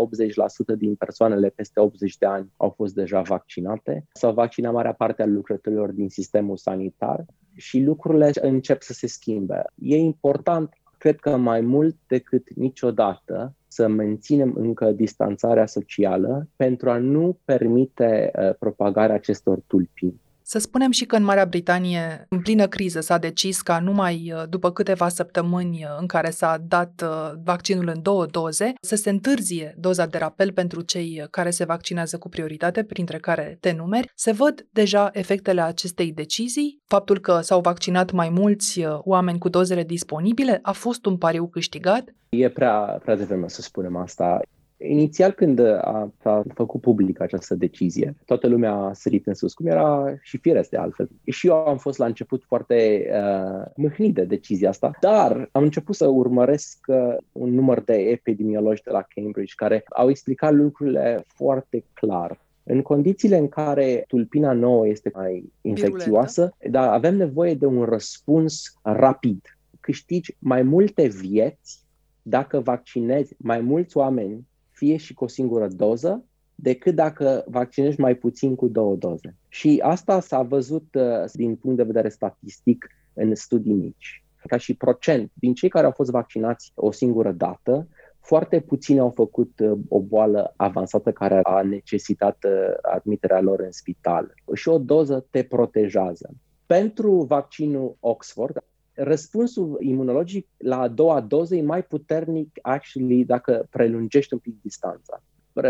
80% 0.75 0.77
din 0.79 0.95
persoanele 0.95 1.49
peste 1.49 1.81
80 1.81 2.19
de 2.19 2.27
ani 2.27 2.53
au 2.57 2.71
fost 2.71 2.95
deja 2.95 3.21
vaccinate, 3.21 4.05
s-au 4.13 4.33
vaccinat 4.33 4.73
marea 4.73 4.93
parte 4.93 5.23
a 5.23 5.27
lucrătorilor 5.27 5.91
din 5.91 6.09
sistemul 6.09 6.57
sanitar 6.57 7.25
și 7.55 7.81
lucrurile 7.81 8.31
încep 8.41 8.83
să 8.83 8.93
se 8.93 9.07
schimbe. 9.07 9.65
E 9.75 9.97
important 9.97 10.75
cred 10.99 11.21
că 11.21 11.37
mai 11.37 11.61
mult 11.61 11.97
decât 12.07 12.55
niciodată 12.55 13.55
să 13.69 13.89
menținem 13.89 14.55
încă 14.57 14.93
distanțarea 14.93 15.67
socială 15.67 16.49
pentru 16.57 16.91
a 16.91 16.99
nu 16.99 17.39
permite 17.45 18.31
uh, 18.39 18.55
propagarea 18.59 19.15
acestor 19.15 19.59
tulpini. 19.67 20.21
Să 20.49 20.59
spunem 20.59 20.91
și 20.91 21.05
că 21.05 21.17
în 21.17 21.23
Marea 21.23 21.45
Britanie, 21.45 22.27
în 22.29 22.41
plină 22.41 22.67
criză, 22.67 23.01
s-a 23.01 23.19
decis 23.19 23.61
ca 23.61 23.79
numai 23.79 24.33
uh, 24.35 24.43
după 24.49 24.73
câteva 24.73 25.09
săptămâni 25.09 25.85
uh, 25.85 25.97
în 26.01 26.07
care 26.07 26.31
s-a 26.31 26.57
dat 26.69 27.03
uh, 27.05 27.33
vaccinul 27.45 27.89
în 27.95 28.03
două 28.03 28.27
doze, 28.27 28.73
să 28.81 28.97
se 28.97 29.11
întârzie 29.11 29.75
doza 29.79 30.07
de 30.07 30.19
rapel 30.19 30.53
pentru 30.53 30.81
cei 30.81 31.27
care 31.31 31.51
se 31.51 31.65
vaccinează 31.65 32.19
cu 32.19 32.29
prioritate, 32.29 32.85
printre 32.85 33.19
care 33.19 33.57
te 33.61 33.73
numeri. 33.73 34.13
Se 34.15 34.33
văd 34.33 34.67
deja 34.71 35.11
efectele 35.13 35.61
acestei 35.61 36.13
decizii. 36.13 36.83
Faptul 36.85 37.19
că 37.19 37.41
s-au 37.41 37.61
vaccinat 37.61 38.13
mai 38.13 38.29
mulți 38.29 38.85
oameni 38.87 39.39
cu 39.39 39.49
dozele 39.49 39.83
disponibile 39.83 40.59
a 40.63 40.73
fost 40.73 41.07
un 41.07 41.17
pariu 41.17 41.49
câștigat. 41.49 42.15
E 42.29 42.49
prea, 42.49 42.79
prea 43.03 43.17
devreme 43.17 43.49
să 43.49 43.63
spunem 43.63 43.97
asta. 43.97 44.41
Inițial, 44.79 45.31
când 45.31 45.59
a, 45.59 46.13
a 46.23 46.43
făcut 46.55 46.81
publică 46.81 47.23
această 47.23 47.55
decizie, 47.55 48.15
toată 48.25 48.47
lumea 48.47 48.73
a 48.73 48.93
sărit 48.93 49.27
în 49.27 49.35
sus, 49.35 49.55
cum 49.55 49.67
era 49.67 50.15
și 50.23 50.39
firesc 50.39 50.71
de 50.71 50.77
altfel. 50.77 51.09
Și 51.25 51.47
eu 51.47 51.55
am 51.55 51.79
fost 51.79 51.99
la 51.99 52.07
început 52.07 52.45
foarte 52.45 53.07
uh, 53.13 53.65
mâhnit 53.77 54.15
de 54.15 54.25
decizia 54.25 54.69
asta, 54.69 54.91
dar 55.01 55.49
am 55.53 55.63
început 55.63 55.95
să 55.95 56.07
urmăresc 56.07 56.79
uh, 56.87 57.17
un 57.33 57.55
număr 57.55 57.81
de 57.81 57.95
epidemiologi 57.95 58.83
de 58.83 58.91
la 58.91 59.07
Cambridge 59.15 59.55
care 59.57 59.85
au 59.89 60.09
explicat 60.09 60.55
lucrurile 60.55 61.25
foarte 61.27 61.85
clar. 61.93 62.45
În 62.63 62.83
condițiile 62.83 63.37
în 63.37 63.49
care 63.49 64.05
tulpina 64.07 64.53
nouă 64.53 64.89
este 64.89 65.11
mai 65.15 65.53
infecțioasă, 65.61 66.57
da, 66.71 66.93
avem 66.93 67.17
nevoie 67.17 67.55
de 67.55 67.67
un 67.67 67.85
răspuns 67.85 68.79
rapid. 68.83 69.59
Câștigi 69.81 70.37
mai 70.39 70.63
multe 70.63 71.07
vieți 71.07 71.85
dacă 72.23 72.61
vaccinezi 72.61 73.35
mai 73.39 73.61
mulți 73.61 73.97
oameni 73.97 74.47
fie 74.77 74.97
și 74.97 75.15
cu 75.15 75.25
o 75.25 75.29
singură 75.29 75.69
doză, 75.69 76.25
decât 76.55 76.95
dacă 76.95 77.45
vaccinezi 77.47 78.01
mai 78.01 78.15
puțin 78.15 78.55
cu 78.55 78.69
două 78.69 78.97
doze. 78.97 79.37
Și 79.49 79.81
asta 79.83 80.21
s-a 80.21 80.43
văzut 80.43 80.95
uh, 80.95 81.31
din 81.33 81.57
punct 81.57 81.77
de 81.77 81.83
vedere 81.83 82.09
statistic 82.09 82.87
în 83.13 83.35
studii 83.35 83.73
mici. 83.73 84.25
Ca 84.47 84.57
și 84.57 84.75
procent, 84.75 85.31
din 85.35 85.55
cei 85.55 85.69
care 85.69 85.87
au 85.87 85.93
fost 85.93 86.11
vaccinați 86.11 86.73
o 86.75 86.91
singură 86.91 87.33
dată, 87.33 87.89
foarte 88.21 88.61
puțini 88.61 88.99
au 88.99 89.11
făcut 89.11 89.59
uh, 89.59 89.79
o 89.89 90.01
boală 90.01 90.55
avansată 90.57 91.13
care 91.13 91.41
a 91.43 91.63
necesitat 91.63 92.45
uh, 92.45 92.75
admiterea 92.83 93.41
lor 93.41 93.61
în 93.61 93.73
spital. 93.73 94.35
Și 94.55 94.69
o 94.69 94.79
doză 94.79 95.27
te 95.31 95.43
protejează. 95.43 96.31
Pentru 96.67 97.21
vaccinul 97.21 97.97
Oxford, 98.01 98.63
răspunsul 98.97 99.77
imunologic 99.81 100.47
la 100.57 100.81
a 100.81 100.89
doua 100.89 101.21
doză 101.21 101.57
e 101.57 101.63
mai 101.63 101.83
puternic 101.83 102.59
actually 102.63 103.25
dacă 103.25 103.67
prelungești 103.71 104.33
un 104.33 104.39
pic 104.39 104.55
distanța. 104.63 105.23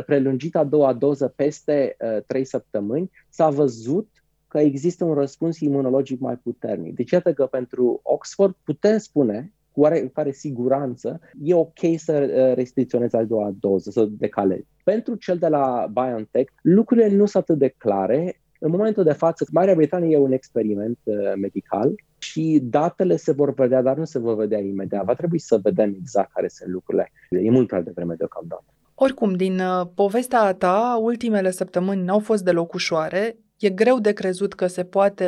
Prelungit 0.07 0.57
a 0.57 0.65
doua 0.65 0.93
doză 0.93 1.33
peste 1.37 1.97
uh, 2.17 2.23
3 2.27 2.45
săptămâni, 2.45 3.11
s-a 3.29 3.51
văzut 3.51 4.09
că 4.49 4.59
există 4.59 5.05
un 5.05 5.15
răspuns 5.15 5.61
imunologic 5.61 6.21
mai 6.21 6.37
puternic. 6.37 6.95
Deci 6.95 7.11
iată 7.11 7.33
că 7.33 7.47
pentru 7.47 8.01
Oxford 8.03 8.55
putem 8.65 8.99
spune 8.99 9.53
cu 9.73 9.81
oarecare 9.81 10.33
siguranță 10.33 11.21
e 11.43 11.55
ok 11.55 11.79
să 11.97 12.13
uh, 12.13 12.55
restricționezi 12.55 13.17
a 13.17 13.25
doua 13.25 13.55
doză, 13.61 13.91
să 13.91 14.09
decalezi. 14.11 14.67
Pentru 14.85 15.15
cel 15.15 15.39
de 15.39 15.49
la 15.49 15.91
BioNTech, 15.93 16.53
lucrurile 16.63 17.09
nu 17.09 17.27
sunt 17.27 17.43
atât 17.43 17.59
de 17.59 17.75
clare. 17.79 18.41
În 18.59 18.71
momentul 18.71 19.05
de 19.05 19.13
față, 19.13 19.47
Marea 19.53 19.75
Britanie 19.75 20.15
e 20.15 20.19
un 20.19 20.33
experiment 20.33 20.99
uh, 21.05 21.17
medical 21.41 21.95
și 22.27 22.61
datele 22.63 23.17
se 23.17 23.33
vor 23.33 23.55
vedea, 23.55 23.83
dar 23.83 23.97
nu 23.97 24.05
se 24.05 24.19
vor 24.19 24.37
vedea 24.37 24.59
imediat. 24.59 25.05
Va 25.05 25.15
trebui 25.15 25.39
să 25.39 25.59
vedem 25.63 25.97
exact 25.99 26.33
care 26.33 26.49
sunt 26.49 26.71
lucrurile. 26.71 27.13
E 27.31 27.51
mult 27.51 27.67
prea 27.67 27.81
devreme 27.81 28.15
deocamdată. 28.15 28.65
Oricum, 28.95 29.35
din 29.35 29.59
uh, 29.59 29.87
povestea 29.95 30.55
ta, 30.55 30.99
ultimele 31.01 31.51
săptămâni 31.51 32.03
n-au 32.03 32.19
fost 32.19 32.45
deloc 32.45 32.73
ușoare. 32.73 33.37
E 33.59 33.71
greu 33.71 33.99
de 33.99 34.13
crezut 34.13 34.55
că 34.55 34.67
se 34.67 34.85
poate 34.85 35.27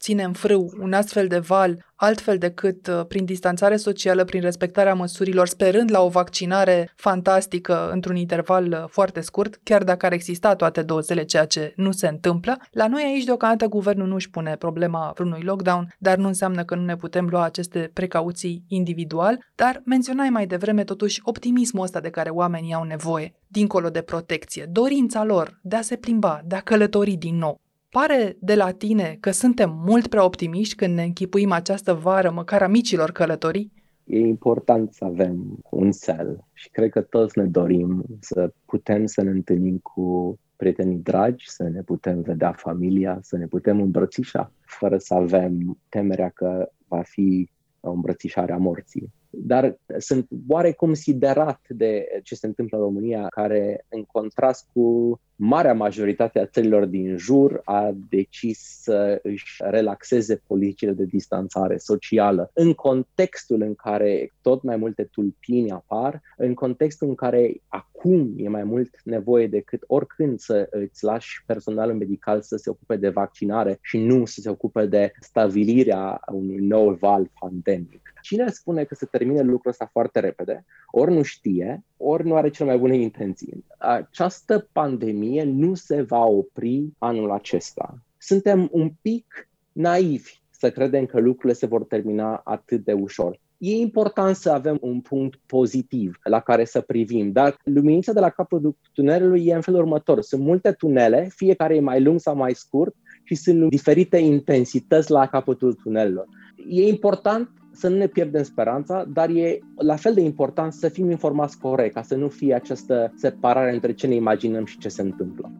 ține 0.00 0.22
în 0.22 0.32
frâu 0.32 0.72
un 0.80 0.92
astfel 0.92 1.26
de 1.26 1.38
val 1.38 1.86
altfel 1.98 2.38
decât 2.38 2.86
uh, 2.86 3.06
prin 3.08 3.24
distanțare 3.24 3.76
socială, 3.76 4.24
prin 4.24 4.40
respectarea 4.40 4.94
măsurilor, 4.94 5.46
sperând 5.46 5.90
la 5.90 6.00
o 6.00 6.08
vaccinare 6.08 6.92
fantastică 6.96 7.90
într-un 7.92 8.16
interval 8.16 8.66
uh, 8.66 8.84
foarte 8.88 9.20
scurt, 9.20 9.60
chiar 9.62 9.84
dacă 9.84 10.06
ar 10.06 10.12
exista 10.12 10.54
toate 10.54 10.82
dozele, 10.82 11.24
ceea 11.24 11.44
ce 11.44 11.72
nu 11.76 11.92
se 11.92 12.08
întâmplă. 12.08 12.56
La 12.70 12.86
noi 12.86 13.02
aici 13.02 13.24
deocamdată 13.24 13.66
guvernul 13.66 14.06
nu 14.06 14.14
își 14.14 14.30
pune 14.30 14.56
problema 14.56 15.12
vreunui 15.14 15.42
lockdown, 15.42 15.94
dar 15.98 16.16
nu 16.16 16.26
înseamnă 16.26 16.64
că 16.64 16.74
nu 16.74 16.84
ne 16.84 16.96
putem 16.96 17.26
lua 17.26 17.42
aceste 17.42 17.90
precauții 17.92 18.64
individual, 18.68 19.38
dar 19.54 19.82
menționai 19.84 20.28
mai 20.28 20.46
devreme 20.46 20.84
totuși 20.84 21.20
optimismul 21.24 21.82
ăsta 21.82 22.00
de 22.00 22.10
care 22.10 22.30
oamenii 22.30 22.74
au 22.74 22.82
nevoie, 22.82 23.34
dincolo 23.46 23.88
de 23.88 24.00
protecție, 24.00 24.68
dorința 24.70 25.24
lor 25.24 25.58
de 25.62 25.76
a 25.76 25.82
se 25.82 25.96
plimba, 25.96 26.40
de 26.44 26.54
a 26.54 26.60
călători 26.60 27.12
din 27.12 27.36
nou. 27.36 27.60
Pare 27.90 28.36
de 28.40 28.54
la 28.54 28.70
tine 28.70 29.16
că 29.20 29.30
suntem 29.30 29.70
mult 29.86 30.06
prea 30.06 30.24
optimiști 30.24 30.74
când 30.74 30.94
ne 30.94 31.02
închipuim 31.02 31.52
această 31.52 31.94
vară, 31.94 32.30
măcar 32.30 32.62
a 32.62 32.66
micilor 32.66 33.10
călătorii? 33.10 33.72
E 34.04 34.18
important 34.18 34.92
să 34.92 35.04
avem 35.04 35.58
un 35.70 35.90
cel 35.90 36.44
și 36.52 36.70
cred 36.70 36.90
că 36.90 37.00
toți 37.00 37.38
ne 37.38 37.44
dorim 37.44 38.04
să 38.20 38.52
putem 38.64 39.06
să 39.06 39.22
ne 39.22 39.30
întâlnim 39.30 39.78
cu 39.78 40.38
prietenii 40.56 40.98
dragi, 40.98 41.50
să 41.50 41.62
ne 41.62 41.82
putem 41.82 42.20
vedea 42.20 42.52
familia, 42.52 43.18
să 43.22 43.36
ne 43.36 43.46
putem 43.46 43.80
îmbrățișa, 43.80 44.52
fără 44.60 44.98
să 44.98 45.14
avem 45.14 45.78
temerea 45.88 46.28
că 46.28 46.70
va 46.88 47.02
fi 47.02 47.48
o 47.80 47.90
îmbrățișare 47.90 48.52
a 48.52 48.56
morții. 48.56 49.12
Dar 49.30 49.78
sunt 49.98 50.28
oarecum 50.48 50.94
siderat 50.94 51.60
de 51.68 52.20
ce 52.22 52.34
se 52.34 52.46
întâmplă 52.46 52.76
în 52.76 52.84
România, 52.84 53.26
care, 53.28 53.86
în 53.88 54.04
contrast 54.04 54.66
cu 54.72 55.20
marea 55.40 55.74
majoritate 55.74 56.38
a 56.38 56.46
țărilor 56.46 56.84
din 56.84 57.16
jur 57.16 57.60
a 57.64 57.90
decis 58.08 58.58
să 58.82 59.20
își 59.22 59.62
relaxeze 59.64 60.42
politicile 60.46 60.92
de 60.92 61.04
distanțare 61.04 61.76
socială 61.76 62.50
în 62.54 62.72
contextul 62.72 63.62
în 63.62 63.74
care 63.74 64.32
tot 64.42 64.62
mai 64.62 64.76
multe 64.76 65.04
tulpini 65.04 65.70
apar, 65.70 66.22
în 66.36 66.54
contextul 66.54 67.08
în 67.08 67.14
care 67.14 67.62
acum 67.68 68.34
e 68.36 68.48
mai 68.48 68.64
mult 68.64 69.00
nevoie 69.04 69.46
decât 69.46 69.84
oricând 69.86 70.38
să 70.38 70.68
îți 70.70 71.04
lași 71.04 71.42
personalul 71.46 71.94
medical 71.94 72.42
să 72.42 72.56
se 72.56 72.70
ocupe 72.70 72.96
de 72.96 73.08
vaccinare 73.08 73.78
și 73.82 73.98
nu 73.98 74.24
să 74.24 74.40
se 74.40 74.50
ocupe 74.50 74.86
de 74.86 75.12
stabilirea 75.20 76.20
unui 76.32 76.56
nou 76.56 76.90
val 76.90 77.30
pandemic. 77.40 78.12
Cine 78.28 78.50
spune 78.50 78.84
că 78.84 78.94
se 78.94 79.06
termine 79.06 79.40
lucrul 79.40 79.70
ăsta 79.70 79.88
foarte 79.92 80.20
repede, 80.20 80.64
ori 80.90 81.12
nu 81.12 81.22
știe, 81.22 81.84
ori 81.96 82.26
nu 82.26 82.34
are 82.34 82.50
cele 82.50 82.68
mai 82.68 82.78
bune 82.78 82.96
intenții. 82.96 83.64
Această 83.78 84.68
pandemie 84.72 85.44
nu 85.44 85.74
se 85.74 86.02
va 86.02 86.24
opri 86.24 86.92
anul 86.98 87.30
acesta. 87.30 87.98
Suntem 88.18 88.68
un 88.72 88.92
pic 89.02 89.48
naivi 89.72 90.40
să 90.50 90.70
credem 90.70 91.06
că 91.06 91.20
lucrurile 91.20 91.52
se 91.52 91.66
vor 91.66 91.84
termina 91.84 92.40
atât 92.44 92.84
de 92.84 92.92
ușor. 92.92 93.40
E 93.58 93.76
important 93.76 94.36
să 94.36 94.50
avem 94.50 94.78
un 94.80 95.00
punct 95.00 95.40
pozitiv 95.46 96.18
la 96.22 96.40
care 96.40 96.64
să 96.64 96.80
privim, 96.80 97.32
dar 97.32 97.56
luminița 97.64 98.12
de 98.12 98.20
la 98.20 98.30
capătul 98.30 98.76
tunelului 98.92 99.46
e 99.46 99.54
în 99.54 99.60
felul 99.60 99.80
următor. 99.80 100.22
Sunt 100.22 100.42
multe 100.42 100.72
tunele, 100.72 101.28
fiecare 101.34 101.76
e 101.76 101.80
mai 101.80 102.02
lung 102.02 102.20
sau 102.20 102.36
mai 102.36 102.54
scurt 102.54 102.94
și 103.24 103.34
sunt 103.34 103.70
diferite 103.70 104.16
intensități 104.16 105.10
la 105.10 105.26
capătul 105.26 105.74
tunelelor. 105.74 106.26
E 106.68 106.88
important 106.88 107.50
să 107.78 107.88
nu 107.88 107.96
ne 107.96 108.06
pierdem 108.06 108.42
speranța, 108.42 109.04
dar 109.12 109.28
e 109.28 109.58
la 109.76 109.96
fel 109.96 110.14
de 110.14 110.20
important 110.20 110.72
să 110.72 110.88
fim 110.88 111.10
informați 111.10 111.58
corect, 111.58 111.94
ca 111.94 112.02
să 112.02 112.14
nu 112.14 112.28
fie 112.28 112.54
această 112.54 113.12
separare 113.16 113.72
între 113.72 113.92
ce 113.92 114.06
ne 114.06 114.14
imaginăm 114.14 114.64
și 114.64 114.78
ce 114.78 114.88
se 114.88 115.02
întâmplă. 115.02 115.52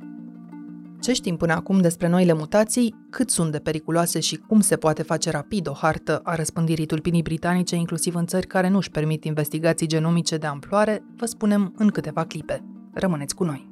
Ce 1.00 1.12
știm 1.12 1.36
până 1.36 1.52
acum 1.52 1.80
despre 1.80 2.08
noile 2.08 2.32
mutații, 2.32 2.94
cât 3.10 3.30
sunt 3.30 3.52
de 3.52 3.58
periculoase 3.58 4.20
și 4.20 4.36
cum 4.36 4.60
se 4.60 4.76
poate 4.76 5.02
face 5.02 5.30
rapid 5.30 5.68
o 5.68 5.72
hartă 5.72 6.20
a 6.22 6.34
răspândirii 6.34 6.86
tulpinii 6.86 7.22
britanice, 7.22 7.76
inclusiv 7.76 8.14
în 8.14 8.26
țări 8.26 8.46
care 8.46 8.68
nu 8.68 8.76
își 8.76 8.90
permit 8.90 9.24
investigații 9.24 9.86
genomice 9.86 10.36
de 10.36 10.46
amploare, 10.46 11.02
vă 11.16 11.26
spunem 11.26 11.74
în 11.76 11.88
câteva 11.88 12.24
clipe. 12.24 12.64
Rămâneți 12.92 13.34
cu 13.34 13.44
noi! 13.44 13.68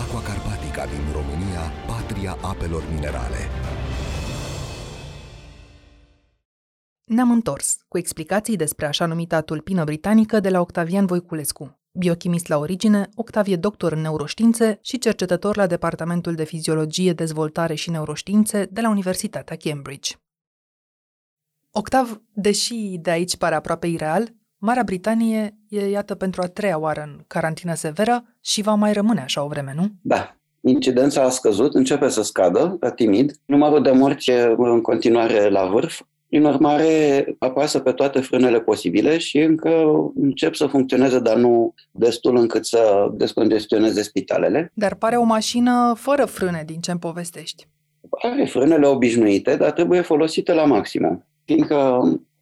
Aqua 0.00 0.20
Carpatica 0.22 0.84
din 0.84 1.04
România, 1.12 1.62
patria 1.86 2.36
apelor 2.42 2.82
minerale. 2.94 3.42
Ne-am 7.08 7.30
întors 7.30 7.78
cu 7.88 7.98
explicații 7.98 8.56
despre 8.56 8.86
așa 8.86 9.06
numita 9.06 9.40
tulpină 9.40 9.84
britanică 9.84 10.40
de 10.40 10.48
la 10.48 10.60
Octavian 10.60 11.06
Voiculescu, 11.06 11.80
biochimist 11.92 12.48
la 12.48 12.58
origine, 12.58 13.08
Octavie 13.14 13.56
doctor 13.56 13.92
în 13.92 14.00
neuroștiințe 14.00 14.78
și 14.82 14.98
cercetător 14.98 15.56
la 15.56 15.66
Departamentul 15.66 16.34
de 16.34 16.44
Fiziologie, 16.44 17.12
Dezvoltare 17.12 17.74
și 17.74 17.90
Neuroștiințe 17.90 18.68
de 18.70 18.80
la 18.80 18.88
Universitatea 18.88 19.56
Cambridge. 19.56 20.14
Octav, 21.70 22.22
deși 22.32 22.98
de 23.00 23.10
aici 23.10 23.36
pare 23.36 23.54
aproape 23.54 23.86
ireal, 23.86 24.34
Marea 24.58 24.82
Britanie 24.82 25.58
e, 25.68 25.88
iată, 25.88 26.14
pentru 26.14 26.42
a 26.42 26.46
treia 26.46 26.78
oară 26.78 27.02
în 27.06 27.24
carantină 27.26 27.74
severă 27.74 28.24
și 28.40 28.62
va 28.62 28.74
mai 28.74 28.92
rămâne 28.92 29.20
așa 29.20 29.42
o 29.42 29.48
vreme, 29.48 29.72
nu? 29.76 29.88
Da. 30.02 30.36
Incidența 30.60 31.22
a 31.22 31.28
scăzut, 31.28 31.74
începe 31.74 32.08
să 32.08 32.22
scadă, 32.22 32.76
ca 32.80 32.90
timid. 32.90 33.40
Numărul 33.44 33.82
de 33.82 33.90
morți 33.90 34.30
e 34.30 34.54
în 34.56 34.80
continuare 34.80 35.48
la 35.48 35.66
vârf. 35.66 36.00
Prin 36.28 36.44
urmare, 36.44 37.26
apasă 37.38 37.78
pe 37.78 37.92
toate 37.92 38.20
frânele 38.20 38.60
posibile 38.60 39.18
și 39.18 39.38
încă 39.38 39.70
încep 40.14 40.54
să 40.54 40.66
funcționeze, 40.66 41.18
dar 41.20 41.36
nu 41.36 41.74
destul 41.90 42.36
încât 42.36 42.66
să 42.66 43.08
descongestioneze 43.12 44.02
spitalele. 44.02 44.70
Dar 44.74 44.94
pare 44.94 45.16
o 45.16 45.22
mașină 45.22 45.94
fără 45.96 46.24
frâne 46.24 46.62
din 46.66 46.80
ce 46.80 46.90
îmi 46.90 47.00
povestești. 47.00 47.68
Are 48.10 48.44
frânele 48.44 48.86
obișnuite, 48.86 49.56
dar 49.56 49.70
trebuie 49.70 50.00
folosite 50.00 50.52
la 50.52 50.64
maximum. 50.64 51.26
Fiindcă 51.44 52.00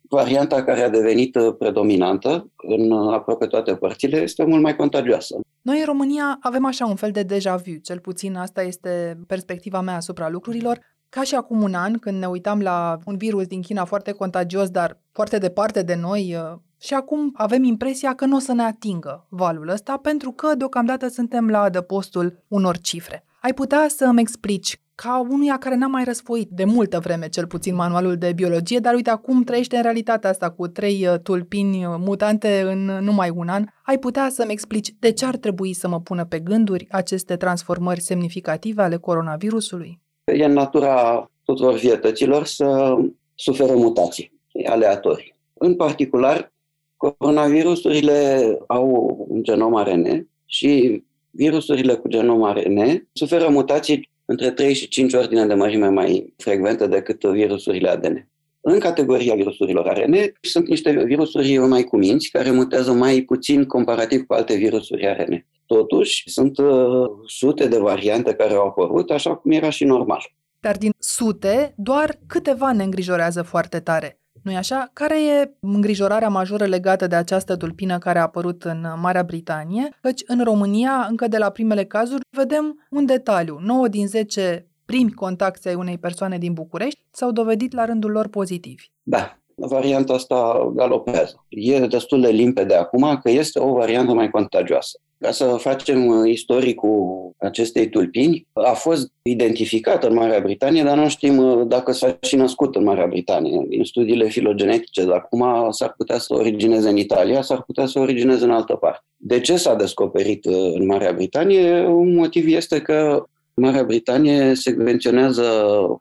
varianta 0.08 0.64
care 0.64 0.82
a 0.82 0.90
devenit 0.90 1.38
predominantă 1.58 2.50
în 2.56 2.92
aproape 2.92 3.46
toate 3.46 3.74
părțile 3.74 4.16
este 4.16 4.44
mult 4.44 4.62
mai 4.62 4.76
contagioasă. 4.76 5.36
Noi 5.62 5.78
în 5.78 5.84
România 5.84 6.38
avem 6.40 6.64
așa 6.66 6.86
un 6.86 6.94
fel 6.94 7.10
de 7.10 7.22
deja 7.22 7.56
vu, 7.56 7.74
cel 7.82 7.98
puțin 7.98 8.36
asta 8.36 8.62
este 8.62 9.18
perspectiva 9.26 9.80
mea 9.80 9.96
asupra 9.96 10.28
lucrurilor. 10.28 10.78
Ca 11.08 11.22
și 11.22 11.34
acum 11.34 11.62
un 11.62 11.74
an, 11.74 11.98
când 11.98 12.18
ne 12.18 12.26
uitam 12.26 12.60
la 12.60 12.98
un 13.04 13.16
virus 13.16 13.46
din 13.46 13.62
China 13.62 13.84
foarte 13.84 14.12
contagios, 14.12 14.70
dar 14.70 15.00
foarte 15.12 15.38
departe 15.38 15.82
de 15.82 15.94
noi, 15.94 16.36
uh, 16.36 16.58
și 16.80 16.94
acum 16.94 17.32
avem 17.34 17.62
impresia 17.62 18.14
că 18.14 18.24
nu 18.24 18.36
o 18.36 18.38
să 18.38 18.52
ne 18.52 18.62
atingă 18.62 19.26
valul 19.28 19.68
ăsta, 19.68 19.96
pentru 19.96 20.30
că 20.30 20.54
deocamdată 20.54 21.08
suntem 21.08 21.48
la 21.48 21.60
adăpostul 21.60 22.44
unor 22.48 22.78
cifre. 22.78 23.24
Ai 23.40 23.54
putea 23.54 23.86
să 23.88 24.04
îmi 24.04 24.20
explici 24.20 24.80
ca 24.94 25.26
unuia 25.28 25.58
care 25.58 25.74
n-a 25.74 25.86
mai 25.86 26.04
răsfoit 26.04 26.48
de 26.50 26.64
multă 26.64 26.98
vreme, 26.98 27.28
cel 27.28 27.46
puțin 27.46 27.74
manualul 27.74 28.16
de 28.16 28.32
biologie, 28.32 28.78
dar 28.78 28.94
uite 28.94 29.10
acum 29.10 29.42
trăiește 29.42 29.76
în 29.76 29.82
realitatea 29.82 30.30
asta 30.30 30.50
cu 30.50 30.68
trei 30.68 31.06
uh, 31.06 31.18
tulpini 31.20 31.86
uh, 31.86 31.94
mutante 31.98 32.60
în 32.60 32.84
numai 32.84 33.30
un 33.30 33.48
an, 33.48 33.64
ai 33.82 33.98
putea 33.98 34.28
să-mi 34.28 34.52
explici 34.52 34.94
de 34.98 35.10
ce 35.10 35.24
ar 35.24 35.36
trebui 35.36 35.72
să 35.72 35.88
mă 35.88 36.00
pună 36.00 36.24
pe 36.24 36.38
gânduri 36.38 36.86
aceste 36.90 37.36
transformări 37.36 38.00
semnificative 38.00 38.82
ale 38.82 38.96
coronavirusului? 38.96 40.00
E 40.34 40.44
în 40.44 40.52
natura 40.52 41.30
tuturor 41.44 41.74
vietăților 41.74 42.44
să 42.44 42.96
suferă 43.34 43.74
mutații 43.74 44.32
aleatorii. 44.64 45.34
În 45.54 45.74
particular, 45.74 46.52
coronavirusurile 46.96 48.42
au 48.66 49.16
un 49.28 49.42
genom 49.42 49.74
ARN 49.74 50.28
și 50.46 51.02
virusurile 51.30 51.94
cu 51.94 52.08
genom 52.08 52.42
ARN 52.42 53.08
suferă 53.12 53.48
mutații 53.48 54.10
între 54.24 54.50
3 54.50 54.74
și 54.74 54.88
5 54.88 55.12
ordine 55.12 55.46
de 55.46 55.54
mărime 55.54 55.88
mai 55.88 56.34
frecvente 56.36 56.86
decât 56.86 57.24
virusurile 57.24 57.88
ADN. 57.88 58.28
În 58.60 58.78
categoria 58.78 59.34
virusurilor 59.34 59.86
ARN 59.86 60.14
sunt 60.40 60.68
niște 60.68 61.04
virusuri 61.04 61.58
mai 61.58 61.82
cuminți 61.82 62.30
care 62.30 62.50
mutează 62.50 62.92
mai 62.92 63.20
puțin 63.20 63.64
comparativ 63.64 64.26
cu 64.26 64.34
alte 64.34 64.54
virusuri 64.54 65.06
ARN. 65.06 65.46
Totuși, 65.66 66.30
sunt 66.30 66.58
uh, 66.58 67.08
sute 67.26 67.68
de 67.68 67.78
variante 67.78 68.34
care 68.34 68.54
au 68.54 68.66
apărut, 68.66 69.10
așa 69.10 69.36
cum 69.36 69.50
era 69.50 69.70
și 69.70 69.84
normal. 69.84 70.20
Dar 70.60 70.76
din 70.76 70.92
sute, 70.98 71.74
doar 71.76 72.18
câteva 72.26 72.72
ne 72.72 72.82
îngrijorează 72.82 73.42
foarte 73.42 73.80
tare. 73.80 74.20
nu 74.42 74.52
e 74.52 74.56
așa? 74.56 74.90
Care 74.92 75.24
e 75.24 75.50
îngrijorarea 75.60 76.28
majoră 76.28 76.64
legată 76.64 77.06
de 77.06 77.16
această 77.16 77.56
tulpină 77.56 77.98
care 77.98 78.18
a 78.18 78.22
apărut 78.22 78.64
în 78.64 78.86
Marea 79.00 79.22
Britanie? 79.22 79.88
Căci 80.00 80.22
în 80.26 80.44
România, 80.44 81.06
încă 81.08 81.28
de 81.28 81.38
la 81.38 81.50
primele 81.50 81.84
cazuri, 81.84 82.20
vedem 82.30 82.86
un 82.90 83.06
detaliu. 83.06 83.58
9 83.60 83.88
din 83.88 84.06
10 84.06 84.66
primi 84.84 85.12
contacte 85.12 85.68
ai 85.68 85.74
unei 85.74 85.98
persoane 85.98 86.38
din 86.38 86.52
București 86.52 87.00
s-au 87.10 87.30
dovedit 87.30 87.72
la 87.72 87.84
rândul 87.84 88.10
lor 88.10 88.28
pozitivi. 88.28 88.90
Da, 89.02 89.38
varianta 89.56 90.12
asta 90.12 90.70
galopează. 90.74 91.44
E 91.48 91.78
destul 91.78 92.20
de 92.20 92.28
limpede 92.28 92.74
acum 92.74 93.18
că 93.22 93.30
este 93.30 93.58
o 93.58 93.72
variantă 93.72 94.12
mai 94.12 94.30
contagioasă. 94.30 95.00
Ca 95.18 95.30
să 95.30 95.44
facem 95.44 96.06
uh, 96.06 96.30
istoricul 96.30 97.30
acestei 97.38 97.88
tulpini, 97.88 98.46
a 98.52 98.72
fost 98.72 99.12
identificată 99.22 100.08
în 100.08 100.14
Marea 100.14 100.40
Britanie, 100.40 100.82
dar 100.82 100.96
nu 100.96 101.08
știm 101.08 101.38
uh, 101.38 101.66
dacă 101.66 101.92
s-a 101.92 102.16
și 102.20 102.36
născut 102.36 102.76
în 102.76 102.84
Marea 102.84 103.06
Britanie. 103.06 103.64
Din 103.68 103.84
studiile 103.84 104.28
filogenetice 104.28 105.04
de 105.04 105.12
acum 105.12 105.70
s-ar 105.70 105.94
putea 105.96 106.18
să 106.18 106.34
origineze 106.34 106.88
în 106.88 106.96
Italia, 106.96 107.42
s-ar 107.42 107.62
putea 107.62 107.86
să 107.86 107.98
origineze 107.98 108.44
în 108.44 108.50
altă 108.50 108.74
parte. 108.74 109.04
De 109.16 109.40
ce 109.40 109.56
s-a 109.56 109.74
descoperit 109.74 110.44
uh, 110.44 110.72
în 110.74 110.86
Marea 110.86 111.12
Britanie? 111.12 111.86
Un 111.86 112.14
motiv 112.14 112.46
este 112.46 112.80
că 112.80 113.24
Marea 113.54 113.84
Britanie 113.84 114.54
secvenționează 114.54 115.42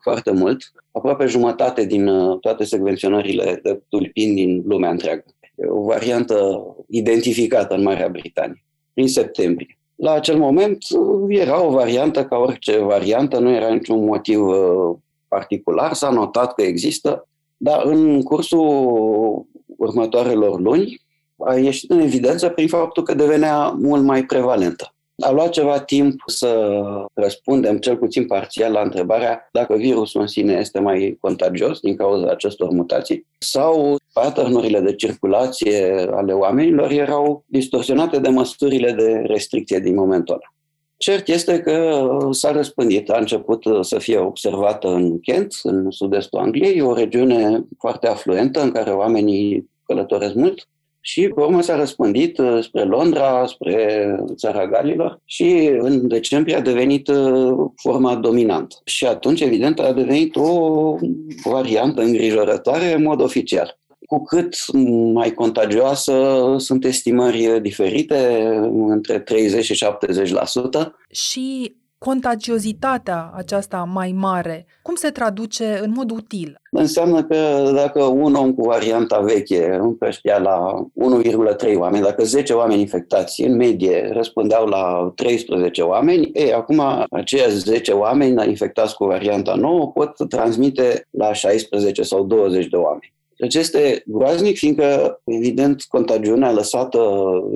foarte 0.01 0.31
mult, 0.31 0.71
aproape 0.95 1.25
jumătate 1.25 1.85
din 1.85 2.09
toate 2.39 2.63
secvenționările 2.63 3.59
de 3.63 3.81
tulpini 3.89 4.35
din 4.35 4.63
lumea 4.65 4.89
întreagă. 4.89 5.23
E 5.55 5.67
o 5.67 5.81
variantă 5.81 6.65
identificată 6.89 7.75
în 7.75 7.83
Marea 7.83 8.09
Britanie 8.09 8.63
prin 8.93 9.07
septembrie. 9.07 9.77
La 9.95 10.11
acel 10.11 10.37
moment 10.37 10.77
era 11.27 11.63
o 11.63 11.69
variantă 11.69 12.25
ca 12.25 12.37
orice 12.37 12.77
variantă, 12.77 13.39
nu 13.39 13.51
era 13.51 13.73
niciun 13.73 14.05
motiv 14.05 14.47
uh, 14.47 14.95
particular, 15.27 15.93
s-a 15.93 16.09
notat 16.09 16.53
că 16.53 16.61
există, 16.61 17.27
dar 17.57 17.85
în 17.85 18.21
cursul 18.21 19.45
următoarelor 19.77 20.59
luni 20.59 21.01
a 21.37 21.55
ieșit 21.55 21.89
în 21.89 21.99
evidență 21.99 22.49
prin 22.49 22.67
faptul 22.67 23.03
că 23.03 23.13
devenea 23.13 23.69
mult 23.69 24.03
mai 24.03 24.23
prevalentă. 24.23 24.94
A 25.19 25.31
luat 25.31 25.49
ceva 25.49 25.79
timp 25.79 26.21
să 26.25 26.81
răspundem, 27.13 27.77
cel 27.77 27.97
puțin 27.97 28.25
parțial, 28.25 28.71
la 28.71 28.81
întrebarea 28.81 29.49
dacă 29.51 29.75
virusul 29.75 30.21
în 30.21 30.27
sine 30.27 30.53
este 30.53 30.79
mai 30.79 31.17
contagios 31.21 31.79
din 31.79 31.95
cauza 31.95 32.29
acestor 32.29 32.69
mutații 32.69 33.25
sau 33.37 33.95
patternurile 34.13 34.79
de 34.79 34.95
circulație 34.95 36.07
ale 36.11 36.33
oamenilor 36.33 36.91
erau 36.91 37.43
distorsionate 37.47 38.19
de 38.19 38.29
măsurile 38.29 38.91
de 38.91 39.23
restricție 39.25 39.79
din 39.79 39.95
momentul 39.95 40.33
ăla. 40.33 40.53
Cert 40.97 41.27
este 41.27 41.59
că 41.59 42.07
s-a 42.31 42.51
răspândit, 42.51 43.09
a 43.09 43.17
început 43.17 43.63
să 43.81 43.97
fie 43.97 44.17
observată 44.17 44.87
în 44.87 45.19
Kent, 45.19 45.59
în 45.63 45.91
sud-estul 45.91 46.39
Angliei, 46.39 46.81
o 46.81 46.93
regiune 46.93 47.65
foarte 47.79 48.07
afluentă 48.07 48.61
în 48.61 48.71
care 48.71 48.91
oamenii 48.91 49.69
călătoresc 49.85 50.33
mult 50.33 50.67
și 51.07 51.27
pe 51.27 51.41
urmă 51.41 51.61
s-a 51.61 51.75
răspândit 51.75 52.37
uh, 52.37 52.59
spre 52.61 52.83
Londra, 52.83 53.45
spre 53.45 54.15
țara 54.35 54.67
Galilor 54.67 55.21
și 55.25 55.71
în 55.79 56.07
decembrie 56.07 56.55
a 56.55 56.61
devenit 56.61 57.07
uh, 57.07 57.53
forma 57.75 58.15
dominantă. 58.15 58.75
Și 58.85 59.05
atunci, 59.05 59.41
evident, 59.41 59.79
a 59.79 59.93
devenit 59.93 60.35
o 60.35 60.95
variantă 61.43 62.01
îngrijorătoare 62.01 62.93
în 62.93 63.03
mod 63.03 63.21
oficial. 63.21 63.79
Cu 64.05 64.23
cât 64.23 64.55
mai 65.13 65.33
contagioasă 65.33 66.55
sunt 66.57 66.85
estimări 66.85 67.61
diferite, 67.61 68.49
între 68.87 69.19
30 69.19 69.65
și 69.65 69.85
70%. 70.79 70.87
Și 71.11 71.75
contagiozitatea 72.05 73.31
aceasta 73.35 73.77
mai 73.93 74.11
mare, 74.11 74.65
cum 74.81 74.95
se 74.95 75.09
traduce 75.09 75.79
în 75.83 75.91
mod 75.95 76.11
util? 76.11 76.61
Înseamnă 76.71 77.23
că 77.23 77.71
dacă 77.75 78.03
un 78.03 78.33
om 78.33 78.53
cu 78.53 78.65
varianta 78.67 79.19
veche 79.19 79.77
împrăștea 79.81 80.37
la 80.37 80.85
1,3 81.67 81.75
oameni, 81.75 82.03
dacă 82.03 82.23
10 82.23 82.53
oameni 82.53 82.81
infectați 82.81 83.41
în 83.41 83.55
medie 83.55 84.09
răspundeau 84.13 84.65
la 84.67 85.11
13 85.15 85.81
oameni, 85.81 86.29
e, 86.33 86.53
acum 86.53 86.81
aceiași 87.09 87.57
10 87.57 87.91
oameni 87.91 88.49
infectați 88.49 88.95
cu 88.95 89.05
varianta 89.05 89.55
nouă 89.55 89.91
pot 89.91 90.29
transmite 90.29 91.07
la 91.09 91.33
16 91.33 92.01
sau 92.01 92.23
20 92.23 92.67
de 92.67 92.75
oameni. 92.75 93.14
Deci 93.37 93.55
este 93.55 94.03
groaznic, 94.05 94.57
fiindcă, 94.57 95.21
evident, 95.23 95.83
contagiunea 95.87 96.51
lăsată 96.51 96.99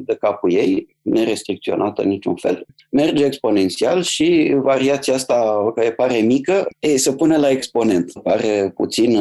de 0.06 0.16
capul 0.16 0.52
ei, 0.52 0.98
nerestricționată 1.02 2.02
în 2.02 2.08
niciun 2.08 2.36
fel, 2.36 2.66
merge 2.90 3.26
exponențial 3.26 4.02
și 4.02 4.56
variația 4.62 5.14
asta, 5.14 5.72
care 5.76 5.92
pare 5.92 6.18
mică, 6.18 6.68
e, 6.80 6.98
se 6.98 7.14
pune 7.14 7.38
la 7.38 7.50
exponent. 7.50 8.12
Pare 8.24 8.72
puțin 8.76 9.20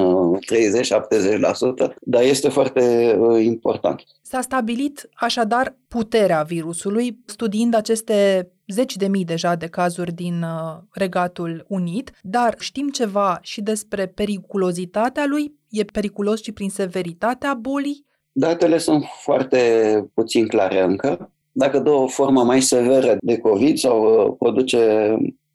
30-70%, 1.84 1.94
dar 2.00 2.22
este 2.22 2.48
foarte 2.48 3.14
uh, 3.18 3.44
important. 3.44 4.02
S-a 4.22 4.40
stabilit 4.40 5.08
așadar 5.14 5.76
puterea 5.88 6.42
virusului, 6.42 7.18
studiind 7.26 7.74
aceste 7.74 8.48
zeci 8.66 8.96
de 8.96 9.08
mii 9.08 9.24
deja 9.24 9.54
de 9.54 9.66
cazuri 9.66 10.12
din 10.12 10.42
uh, 10.42 10.82
Regatul 10.92 11.64
Unit, 11.68 12.10
dar 12.22 12.54
știm 12.58 12.88
ceva 12.88 13.38
și 13.42 13.60
despre 13.60 14.06
periculozitatea 14.06 15.24
lui? 15.26 15.57
E 15.70 15.84
periculos 15.84 16.42
și 16.42 16.52
prin 16.52 16.70
severitatea 16.70 17.54
bolii? 17.54 18.06
Datele 18.32 18.78
sunt 18.78 19.04
foarte 19.22 20.10
puțin 20.14 20.46
clare 20.46 20.82
încă. 20.82 21.30
Dacă 21.52 21.78
dă 21.78 21.90
o 21.90 22.06
formă 22.06 22.44
mai 22.44 22.62
severă 22.62 23.16
de 23.20 23.38
COVID 23.38 23.78
sau 23.78 24.02
uh, 24.02 24.34
produce 24.38 24.78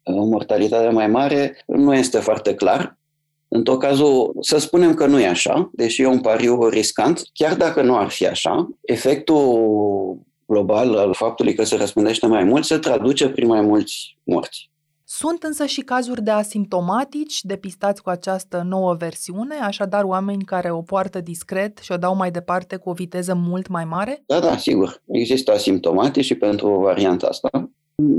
uh, 0.04 0.16
mortalitate 0.16 0.90
mai 0.90 1.08
mare, 1.08 1.64
nu 1.66 1.94
este 1.94 2.20
foarte 2.20 2.56
clar. 2.56 2.98
În 3.48 3.64
tot 3.64 3.80
cazul, 3.80 4.36
să 4.40 4.58
spunem 4.58 4.94
că 4.94 5.06
nu 5.06 5.20
e 5.20 5.28
așa, 5.28 5.70
deși 5.74 6.02
e 6.02 6.08
un 6.08 6.20
pariu 6.20 6.68
riscant, 6.68 7.24
chiar 7.34 7.56
dacă 7.56 7.82
nu 7.82 7.98
ar 7.98 8.10
fi 8.10 8.28
așa, 8.28 8.70
efectul 8.82 10.18
global 10.46 10.98
al 10.98 11.14
faptului 11.14 11.54
că 11.54 11.64
se 11.64 11.76
răspândește 11.76 12.28
mai 12.28 12.44
mult 12.44 12.66
se 12.66 12.78
traduce 12.78 13.30
prin 13.30 13.48
mai 13.48 13.62
mulți 13.62 14.18
morți. 14.24 14.70
Sunt 15.16 15.44
însă 15.44 15.66
și 15.66 15.82
cazuri 15.82 16.24
de 16.24 16.32
asimptomatici 16.32 17.44
depistați 17.44 18.02
cu 18.02 18.10
această 18.10 18.64
nouă 18.68 18.94
versiune, 18.94 19.56
așadar 19.56 20.04
oameni 20.04 20.44
care 20.44 20.72
o 20.72 20.82
poartă 20.82 21.22
discret 21.22 21.78
și 21.78 21.92
o 21.92 21.98
dau 21.98 22.16
mai 22.16 22.32
departe 22.32 22.76
cu 22.76 22.90
o 22.90 22.94
viteză 22.94 23.34
mult 23.34 23.68
mai 23.68 23.86
mare? 23.86 24.24
Da, 24.26 24.40
da, 24.40 24.58
sigur. 24.58 25.02
Există 25.08 25.52
asimptomatici 25.52 26.26
și 26.26 26.36
pentru 26.36 26.80
varianta 26.80 27.28
asta. 27.28 27.50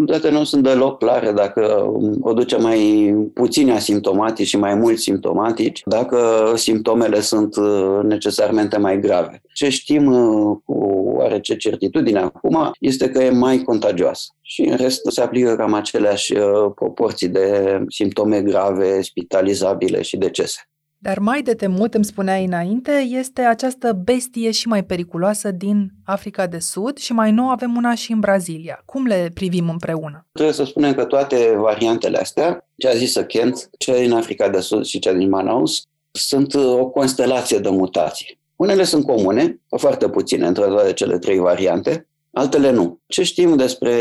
Date 0.07 0.31
nu 0.31 0.45
sunt 0.45 0.63
deloc 0.63 0.99
clare 0.99 1.33
dacă 1.33 1.93
o 2.21 2.33
duce 2.33 2.57
mai 2.57 3.15
puțini 3.35 3.71
asimptomatici 3.71 4.47
și 4.47 4.57
mai 4.57 4.75
mulți 4.75 5.03
simptomatici, 5.03 5.83
dacă 5.85 6.53
simptomele 6.57 7.21
sunt 7.21 7.57
uh, 7.57 8.01
necesarmente 8.03 8.79
mai 8.79 9.01
grave. 9.01 9.43
Ce 9.55 9.69
știm 9.69 10.07
uh, 10.07 10.57
cu 10.65 11.03
oarece 11.17 11.57
certitudine 11.57 12.19
acum 12.19 12.71
este 12.81 13.11
că 13.11 13.23
e 13.23 13.31
mai 13.31 13.63
contagioasă. 13.63 14.25
Și 14.43 14.63
în 14.63 14.77
rest 14.77 15.01
se 15.11 15.21
aplică 15.21 15.57
cam 15.57 15.75
aceleași 15.75 16.37
uh, 16.37 16.73
proporții 16.75 17.29
de 17.29 17.79
simptome 17.89 18.43
grave, 18.43 19.03
spitalizabile 19.03 20.03
și 20.03 20.17
decese. 20.17 20.69
Dar 21.05 21.19
mai 21.19 21.43
de 21.43 21.55
temut, 21.55 21.95
îmi 21.95 22.05
spuneai 22.05 22.45
înainte, 22.45 22.91
este 23.09 23.41
această 23.41 24.01
bestie 24.05 24.51
și 24.51 24.69
mai 24.69 24.85
periculoasă 24.85 25.51
din 25.51 25.91
Africa 26.05 26.47
de 26.47 26.59
Sud 26.59 26.97
și 26.97 27.13
mai 27.13 27.31
nou 27.33 27.49
avem 27.49 27.77
una 27.77 27.95
și 27.95 28.13
în 28.13 28.21
Brazilia. 28.21 28.83
Cum 28.85 29.07
le 29.07 29.31
privim 29.35 29.69
împreună? 29.69 30.27
Trebuie 30.33 30.55
să 30.55 30.65
spunem 30.65 30.95
că 30.95 31.05
toate 31.05 31.55
variantele 31.57 32.19
astea, 32.19 32.69
ce 32.77 32.89
a 32.89 32.95
zis 32.95 33.15
Kent, 33.29 33.71
cea 33.79 33.99
din 33.99 34.13
Africa 34.13 34.49
de 34.49 34.61
Sud 34.61 34.85
și 34.85 34.99
cea 34.99 35.13
din 35.13 35.29
Manaus, 35.29 35.83
sunt 36.11 36.55
uh, 36.55 36.65
o 36.65 36.87
constelație 36.87 37.59
de 37.59 37.69
mutații. 37.69 38.39
Unele 38.57 38.85
sunt 38.85 39.07
comune, 39.07 39.61
foarte 39.77 40.09
puține 40.09 40.47
între 40.47 40.65
toate 40.65 40.93
cele 40.93 41.19
trei 41.19 41.39
variante, 41.39 42.07
altele 42.33 42.71
nu. 42.71 42.99
Ce 43.07 43.23
știm 43.23 43.57
despre 43.57 43.97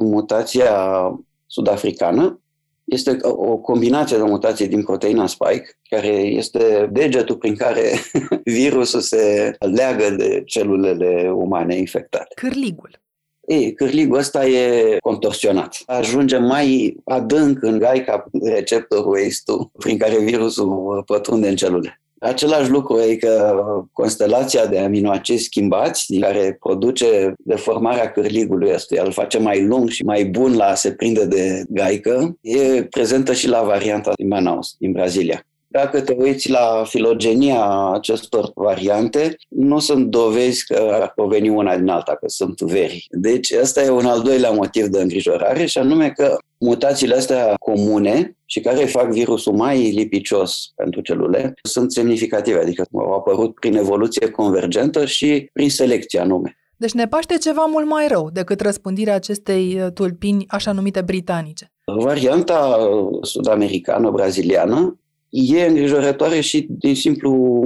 mutația 0.00 0.72
sud-africană? 1.46 2.40
Este 2.88 3.16
o 3.22 3.56
combinație 3.56 4.16
de 4.16 4.22
mutații 4.22 4.68
din 4.68 4.82
proteina 4.82 5.26
spike, 5.26 5.78
care 5.88 6.16
este 6.16 6.88
degetul 6.92 7.36
prin 7.36 7.56
care 7.56 7.82
virusul 8.44 9.00
se 9.00 9.56
leagă 9.58 10.10
de 10.10 10.42
celulele 10.46 11.30
umane 11.34 11.76
infectate. 11.76 12.34
Cârligul. 12.34 13.00
Ei, 13.46 13.74
cârligul 13.74 14.18
ăsta 14.18 14.46
e 14.46 14.96
contorsionat. 15.00 15.82
Ajunge 15.86 16.38
mai 16.38 16.96
adânc 17.04 17.62
în 17.62 17.78
gaica 17.78 18.24
receptorul 18.42 19.16
ACE2, 19.18 19.78
prin 19.78 19.98
care 19.98 20.18
virusul 20.18 21.02
pătrunde 21.06 21.48
în 21.48 21.56
celule. 21.56 22.00
Același 22.20 22.70
lucru 22.70 23.00
e 23.00 23.16
că 23.16 23.64
constelația 23.92 24.66
de 24.66 24.78
aminoacizi 24.78 25.44
schimbați, 25.44 26.06
din 26.06 26.20
care 26.20 26.56
produce 26.60 27.34
deformarea 27.38 28.10
cârligului 28.10 28.72
ăstuia, 28.74 29.02
îl 29.02 29.12
face 29.12 29.38
mai 29.38 29.64
lung 29.64 29.88
și 29.88 30.04
mai 30.04 30.24
bun 30.24 30.56
la 30.56 30.64
a 30.64 30.74
se 30.74 30.92
prinde 30.92 31.26
de 31.26 31.64
gaică, 31.68 32.36
e 32.40 32.84
prezentă 32.84 33.32
și 33.32 33.48
la 33.48 33.62
varianta 33.62 34.12
din 34.16 34.28
Manaus, 34.28 34.74
din 34.78 34.92
Brazilia. 34.92 35.42
Dacă 35.70 36.00
te 36.00 36.14
uiți 36.18 36.50
la 36.50 36.82
filogenia 36.86 37.90
acestor 37.92 38.50
variante, 38.54 39.36
nu 39.48 39.78
sunt 39.78 40.06
dovezi 40.06 40.66
că 40.66 40.88
ar 40.92 41.12
proveni 41.14 41.48
una 41.48 41.76
din 41.76 41.88
alta, 41.88 42.16
că 42.20 42.28
sunt 42.28 42.60
veri. 42.60 43.06
Deci 43.10 43.54
ăsta 43.60 43.82
e 43.82 43.90
un 43.90 44.06
al 44.06 44.22
doilea 44.22 44.50
motiv 44.50 44.86
de 44.86 45.00
îngrijorare 45.00 45.66
și 45.66 45.78
anume 45.78 46.10
că 46.10 46.36
mutațiile 46.58 47.14
astea 47.14 47.54
comune 47.58 48.36
și 48.44 48.60
care 48.60 48.84
fac 48.84 49.10
virusul 49.10 49.52
mai 49.52 49.90
lipicios 49.90 50.72
pentru 50.76 51.00
celule 51.00 51.54
sunt 51.62 51.92
semnificative, 51.92 52.58
adică 52.58 52.86
au 52.92 53.12
apărut 53.12 53.54
prin 53.54 53.76
evoluție 53.76 54.30
convergentă 54.30 55.04
și 55.04 55.50
prin 55.52 55.70
selecție 55.70 56.20
anume. 56.20 56.56
Deci 56.76 56.92
ne 56.92 57.08
paște 57.08 57.36
ceva 57.36 57.64
mult 57.64 57.86
mai 57.86 58.08
rău 58.08 58.30
decât 58.32 58.60
răspândirea 58.60 59.14
acestei 59.14 59.80
uh, 59.80 59.92
tulpini 59.92 60.44
așa 60.48 60.72
numite 60.72 61.00
britanice. 61.00 61.72
Varianta 61.84 62.88
sud-americană, 63.22 64.10
braziliană, 64.10 64.98
e 65.30 65.66
îngrijorătoare 65.66 66.40
și 66.40 66.66
din 66.70 66.94
simplu 66.94 67.62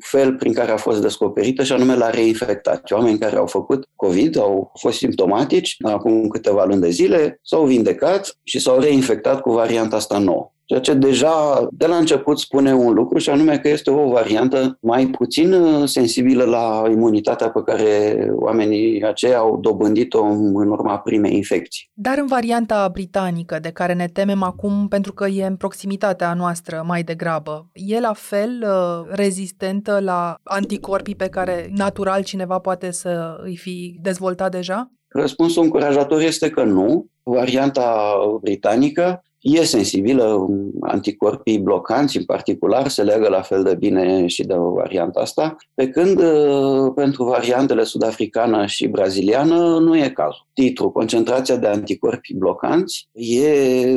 fel 0.00 0.34
prin 0.34 0.52
care 0.52 0.70
a 0.70 0.76
fost 0.76 1.00
descoperită 1.00 1.62
și 1.62 1.72
anume 1.72 1.94
la 1.94 2.10
reinfectați. 2.10 2.92
Oameni 2.92 3.18
care 3.18 3.36
au 3.36 3.46
făcut 3.46 3.88
COVID, 3.96 4.38
au 4.38 4.72
fost 4.80 4.98
simptomatici 4.98 5.76
acum 5.82 6.28
câteva 6.28 6.64
luni 6.64 6.80
de 6.80 6.90
zile, 6.90 7.40
s-au 7.42 7.66
vindecat 7.66 8.38
și 8.42 8.58
s-au 8.58 8.78
reinfectat 8.78 9.40
cu 9.40 9.52
varianta 9.52 9.96
asta 9.96 10.18
nouă. 10.18 10.53
Ceea 10.66 10.80
ce 10.80 10.94
deja 10.94 11.66
de 11.70 11.86
la 11.86 11.96
început 11.96 12.38
spune 12.38 12.74
un 12.74 12.92
lucru 12.92 13.18
și 13.18 13.30
anume 13.30 13.58
că 13.58 13.68
este 13.68 13.90
o 13.90 14.08
variantă 14.08 14.78
mai 14.80 15.06
puțin 15.06 15.52
uh, 15.52 15.88
sensibilă 15.88 16.44
la 16.44 16.84
imunitatea 16.90 17.50
pe 17.50 17.62
care 17.64 18.16
oamenii 18.34 19.02
aceia 19.02 19.38
au 19.38 19.58
dobândit-o 19.60 20.22
în 20.24 20.54
urma 20.70 20.98
primei 20.98 21.36
infecții. 21.36 21.90
Dar 21.92 22.18
în 22.18 22.26
varianta 22.26 22.88
britanică 22.92 23.58
de 23.58 23.70
care 23.70 23.92
ne 23.92 24.06
temem 24.06 24.42
acum 24.42 24.88
pentru 24.88 25.12
că 25.12 25.26
e 25.26 25.46
în 25.46 25.56
proximitatea 25.56 26.34
noastră 26.34 26.84
mai 26.86 27.02
degrabă, 27.02 27.70
e 27.72 28.00
la 28.00 28.12
fel 28.12 28.64
uh, 28.66 29.14
rezistentă 29.14 30.00
la 30.00 30.36
anticorpii 30.42 31.16
pe 31.16 31.28
care 31.28 31.70
natural 31.76 32.22
cineva 32.22 32.58
poate 32.58 32.90
să 32.90 33.40
îi 33.42 33.56
fi 33.56 33.98
dezvoltat 34.02 34.50
deja? 34.50 34.90
Răspunsul 35.08 35.62
încurajator 35.62 36.20
este 36.20 36.50
că 36.50 36.62
nu. 36.62 37.06
Varianta 37.22 38.14
britanică 38.40 39.22
e 39.44 39.64
sensibilă, 39.64 40.46
anticorpii 40.80 41.58
blocanți 41.58 42.16
în 42.16 42.24
particular 42.24 42.88
se 42.88 43.02
leagă 43.02 43.28
la 43.28 43.42
fel 43.42 43.62
de 43.62 43.74
bine 43.74 44.26
și 44.26 44.42
de 44.42 44.54
varianta 44.56 45.20
asta, 45.20 45.56
pe 45.74 45.88
când 45.88 46.18
uh, 46.18 46.92
pentru 46.94 47.24
variantele 47.24 47.84
sud-africană 47.84 48.66
și 48.66 48.86
braziliană 48.86 49.78
nu 49.78 49.96
e 49.96 50.08
cazul. 50.08 50.46
Titru, 50.52 50.90
concentrația 50.90 51.56
de 51.56 51.66
anticorpi 51.66 52.34
blocanți 52.34 53.08
e 53.12 53.90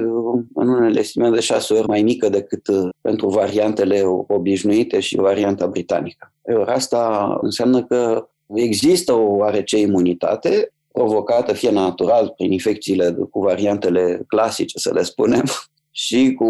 în 0.54 0.68
unele 0.68 1.00
estime 1.00 1.30
de 1.30 1.40
șase 1.40 1.74
ori 1.74 1.88
mai 1.88 2.02
mică 2.02 2.30
decât 2.30 2.68
uh, 2.68 2.90
pentru 3.02 3.28
variantele 3.28 4.02
obișnuite 4.28 5.00
și 5.00 5.16
varianta 5.16 5.68
britanică. 5.68 6.34
Ori 6.42 6.72
asta 6.72 7.38
înseamnă 7.42 7.84
că 7.84 8.28
Există 8.54 9.14
o 9.14 9.36
oarece 9.36 9.80
imunitate, 9.80 10.72
provocată 10.98 11.54
fie 11.54 11.72
natural 11.72 12.34
prin 12.38 12.52
infecțiile 12.52 13.12
cu 13.30 13.40
variantele 13.40 14.24
clasice, 14.28 14.78
să 14.78 14.94
le 14.94 15.04
spunem, 15.04 15.44
și 15.92 16.34
cu 16.34 16.48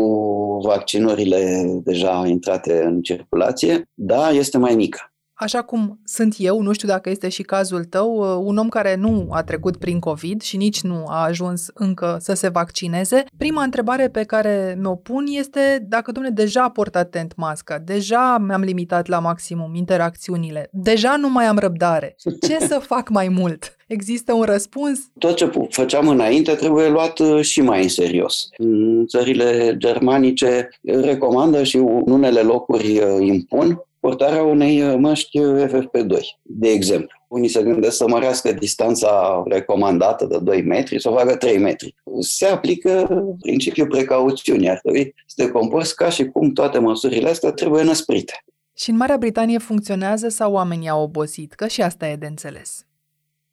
vaccinurile 0.63 1.63
deja 1.83 2.23
intrate 2.27 2.83
în 2.83 3.01
circulație, 3.01 3.89
da, 3.93 4.29
este 4.29 4.57
mai 4.57 4.75
mică. 4.75 5.12
Așa 5.39 5.62
cum 5.62 6.00
sunt 6.04 6.36
eu, 6.38 6.62
nu 6.62 6.71
știu 6.73 6.88
dacă 6.88 7.10
este 7.10 7.30
și 7.30 7.41
cazul 7.41 7.84
tău, 7.84 8.15
uh, 8.15 8.43
un 8.45 8.58
om 8.58 8.69
care 8.69 8.95
nu 8.95 9.28
a 9.32 9.43
trecut 9.43 9.78
prin 9.78 10.00
COVID 10.00 10.41
și 10.41 10.58
nici 10.58 10.82
nu 10.82 11.04
a 11.08 11.23
ajuns 11.23 11.65
încă 11.73 12.17
să 12.19 12.34
se 12.34 12.50
vaccineze, 12.50 13.23
prima 13.38 13.63
întrebare 13.63 14.10
pe 14.10 14.23
care 14.23 14.78
mi-o 14.80 14.95
pun 14.95 15.26
este 15.28 15.86
dacă, 15.89 16.12
domnule, 16.12 16.36
deja 16.36 16.69
port 16.69 16.95
atent 16.95 17.34
masca, 17.36 17.78
deja 17.78 18.38
mi-am 18.47 18.62
limitat 18.62 19.08
la 19.08 19.19
maximum 19.19 19.76
interacțiunile, 19.76 20.69
deja 20.71 21.15
nu 21.19 21.30
mai 21.30 21.45
am 21.45 21.58
răbdare. 21.58 22.15
Ce 22.47 22.58
să 22.60 22.80
fac 22.93 23.10
mai 23.10 23.28
mult? 23.28 23.76
Există 23.88 24.34
un 24.34 24.43
răspuns? 24.43 25.00
Tot 25.17 25.36
ce 25.36 25.52
făceam 25.69 26.08
înainte 26.08 26.54
trebuie 26.54 26.89
luat 26.89 27.19
uh, 27.19 27.41
și 27.41 27.62
mai 27.62 27.82
în 27.82 27.89
serios. 27.89 28.47
În 28.58 29.06
țările 29.08 29.76
germanice 29.78 30.69
recomandă 30.82 31.63
și 31.63 31.76
în 31.76 32.04
unele 32.06 32.41
locuri 32.41 33.00
uh, 33.00 33.28
impun 33.28 33.82
portarea 34.08 34.43
unei 34.43 34.82
uh, 34.82 34.96
măști 35.00 35.39
FFP2, 35.65 36.17
de 36.41 36.70
exemplu. 36.70 37.17
Unii 37.28 37.50
se 37.50 37.63
gândesc 37.63 37.98
să 37.98 38.08
mărească 38.08 38.52
distanța 38.52 39.43
recomandată 39.46 40.26
de 40.26 40.38
2 40.38 40.62
metri, 40.62 41.02
să 41.02 41.10
o 41.10 41.15
facă 41.15 41.36
3 41.36 41.58
metri. 41.58 41.96
Se 42.20 42.46
aplică 42.46 43.08
principiul 43.41 43.88
precauțiunii. 43.88 44.70
Ar 44.70 44.80
trebui 44.80 45.15
să 45.26 45.43
te 45.43 45.52
comporți 45.52 45.96
ca 45.96 46.10
și 46.10 46.26
cum 46.26 46.52
toate 46.52 46.80
măsurile 46.80 47.30
astea 47.30 47.52
trebuie 47.52 47.84
năsprite. 47.84 48.34
Și 48.76 48.89
în 48.89 48.98
Marea 48.98 49.17
Britanie 49.17 49.58
funcționează 49.58 50.28
sau 50.28 50.54
oamenii 50.54 50.89
au 50.89 51.02
obosit? 51.02 51.54
Că 51.54 51.67
și 51.67 51.82
asta 51.82 52.08
e 52.08 52.15
de 52.15 52.26
înțeles 52.26 52.88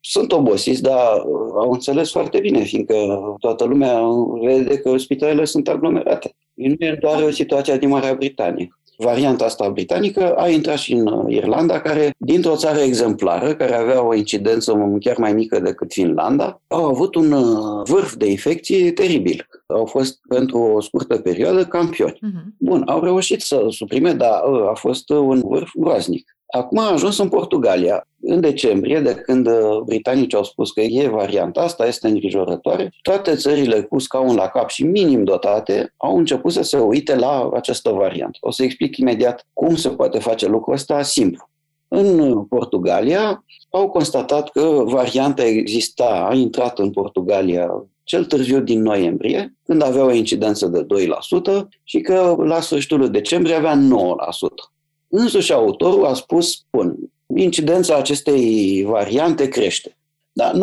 sunt 0.07 0.33
obosiți, 0.33 0.83
dar 0.83 1.19
au 1.55 1.71
înțeles 1.73 2.11
foarte 2.11 2.39
bine, 2.41 2.63
fiindcă 2.63 2.95
toată 3.39 3.65
lumea 3.65 4.01
vede 4.43 4.79
că 4.79 4.97
spitalele 4.97 5.45
sunt 5.45 5.69
aglomerate. 5.69 6.35
Nu 6.55 6.75
e 6.79 6.99
doar 7.01 7.23
o 7.23 7.31
situație 7.31 7.77
din 7.77 7.89
Marea 7.89 8.15
Britanie. 8.15 8.69
Varianta 8.97 9.45
asta 9.45 9.69
britanică 9.69 10.35
a 10.35 10.49
intrat 10.49 10.77
și 10.77 10.93
în 10.93 11.31
Irlanda, 11.31 11.81
care, 11.81 12.15
dintr-o 12.19 12.57
țară 12.57 12.79
exemplară, 12.79 13.55
care 13.55 13.75
avea 13.75 14.07
o 14.07 14.15
incidență 14.15 14.97
chiar 15.01 15.17
mai 15.19 15.33
mică 15.33 15.61
decât 15.61 15.93
Finlanda, 15.93 16.61
au 16.69 16.85
avut 16.85 17.15
un 17.15 17.33
uh, 17.33 17.83
vârf 17.85 18.15
de 18.15 18.31
infecție 18.31 18.93
teribil. 18.93 19.47
Au 19.67 19.85
fost 19.85 20.19
pentru 20.29 20.59
o 20.59 20.81
scurtă 20.81 21.17
perioadă 21.17 21.65
campioni. 21.65 22.15
Uh-huh. 22.15 22.57
Bun, 22.59 22.83
au 22.87 23.03
reușit 23.03 23.41
să 23.41 23.67
suprime, 23.69 24.13
dar 24.13 24.43
uh, 24.51 24.69
a 24.69 24.75
fost 24.75 25.09
un 25.09 25.41
vârf 25.45 25.71
groaznic. 25.75 26.37
Acum 26.55 26.79
a 26.79 26.91
ajuns 26.93 27.19
în 27.19 27.29
Portugalia. 27.29 28.07
În 28.21 28.41
decembrie, 28.41 29.01
de 29.01 29.15
când 29.15 29.47
uh, 29.47 29.81
britanicii 29.85 30.37
au 30.37 30.45
spus 30.45 30.71
că 30.71 30.81
e 30.81 31.09
varianta 31.09 31.61
asta, 31.61 31.87
este 31.87 32.09
îngrijorătoare, 32.09 32.93
toate 33.03 33.35
țările 33.35 33.83
cu 33.83 33.99
scaun 33.99 34.35
la 34.35 34.49
cap 34.49 34.69
și 34.69 34.85
minim 34.85 35.25
dotate 35.25 35.95
au 35.97 36.17
început 36.17 36.53
să 36.53 36.63
se 36.63 36.79
uite 36.79 37.17
la 37.17 37.51
această 37.55 37.91
variantă. 37.91 38.39
O 38.41 38.51
să 38.51 38.63
explic 38.63 38.97
imediat 38.97 39.47
cum 39.53 39.77
se 39.77 39.89
poate 39.89 40.19
face 40.19 40.47
lucrul 40.47 40.75
ăsta 40.75 41.03
simplu. 41.03 41.49
În 41.89 42.41
Portugalia 42.45 43.45
au 43.71 43.89
constatat 43.89 44.51
că 44.51 44.83
varianta 44.85 45.45
exista, 45.45 46.27
a 46.31 46.35
intrat 46.35 46.79
în 46.79 46.91
Portugalia 46.91 47.85
cel 48.05 48.25
târziu 48.25 48.61
din 48.61 48.83
noiembrie, 48.83 49.57
când 49.65 49.83
avea 49.83 50.05
o 50.05 50.13
incidență 50.13 50.67
de 50.67 50.87
2% 51.63 51.67
și 51.85 52.01
că 52.01 52.35
la 52.39 52.61
sfârșitul 52.61 53.11
decembrie 53.11 53.55
avea 53.55 53.75
9%. 53.75 54.74
Însuși 55.17 55.53
autorul 55.53 56.05
a 56.05 56.15
spus, 56.15 56.65
bun, 56.71 56.97
incidența 57.37 57.97
acestei 57.97 58.83
variante 58.83 59.49
crește. 59.49 59.97
Dar 60.33 60.55
9% 60.55 60.59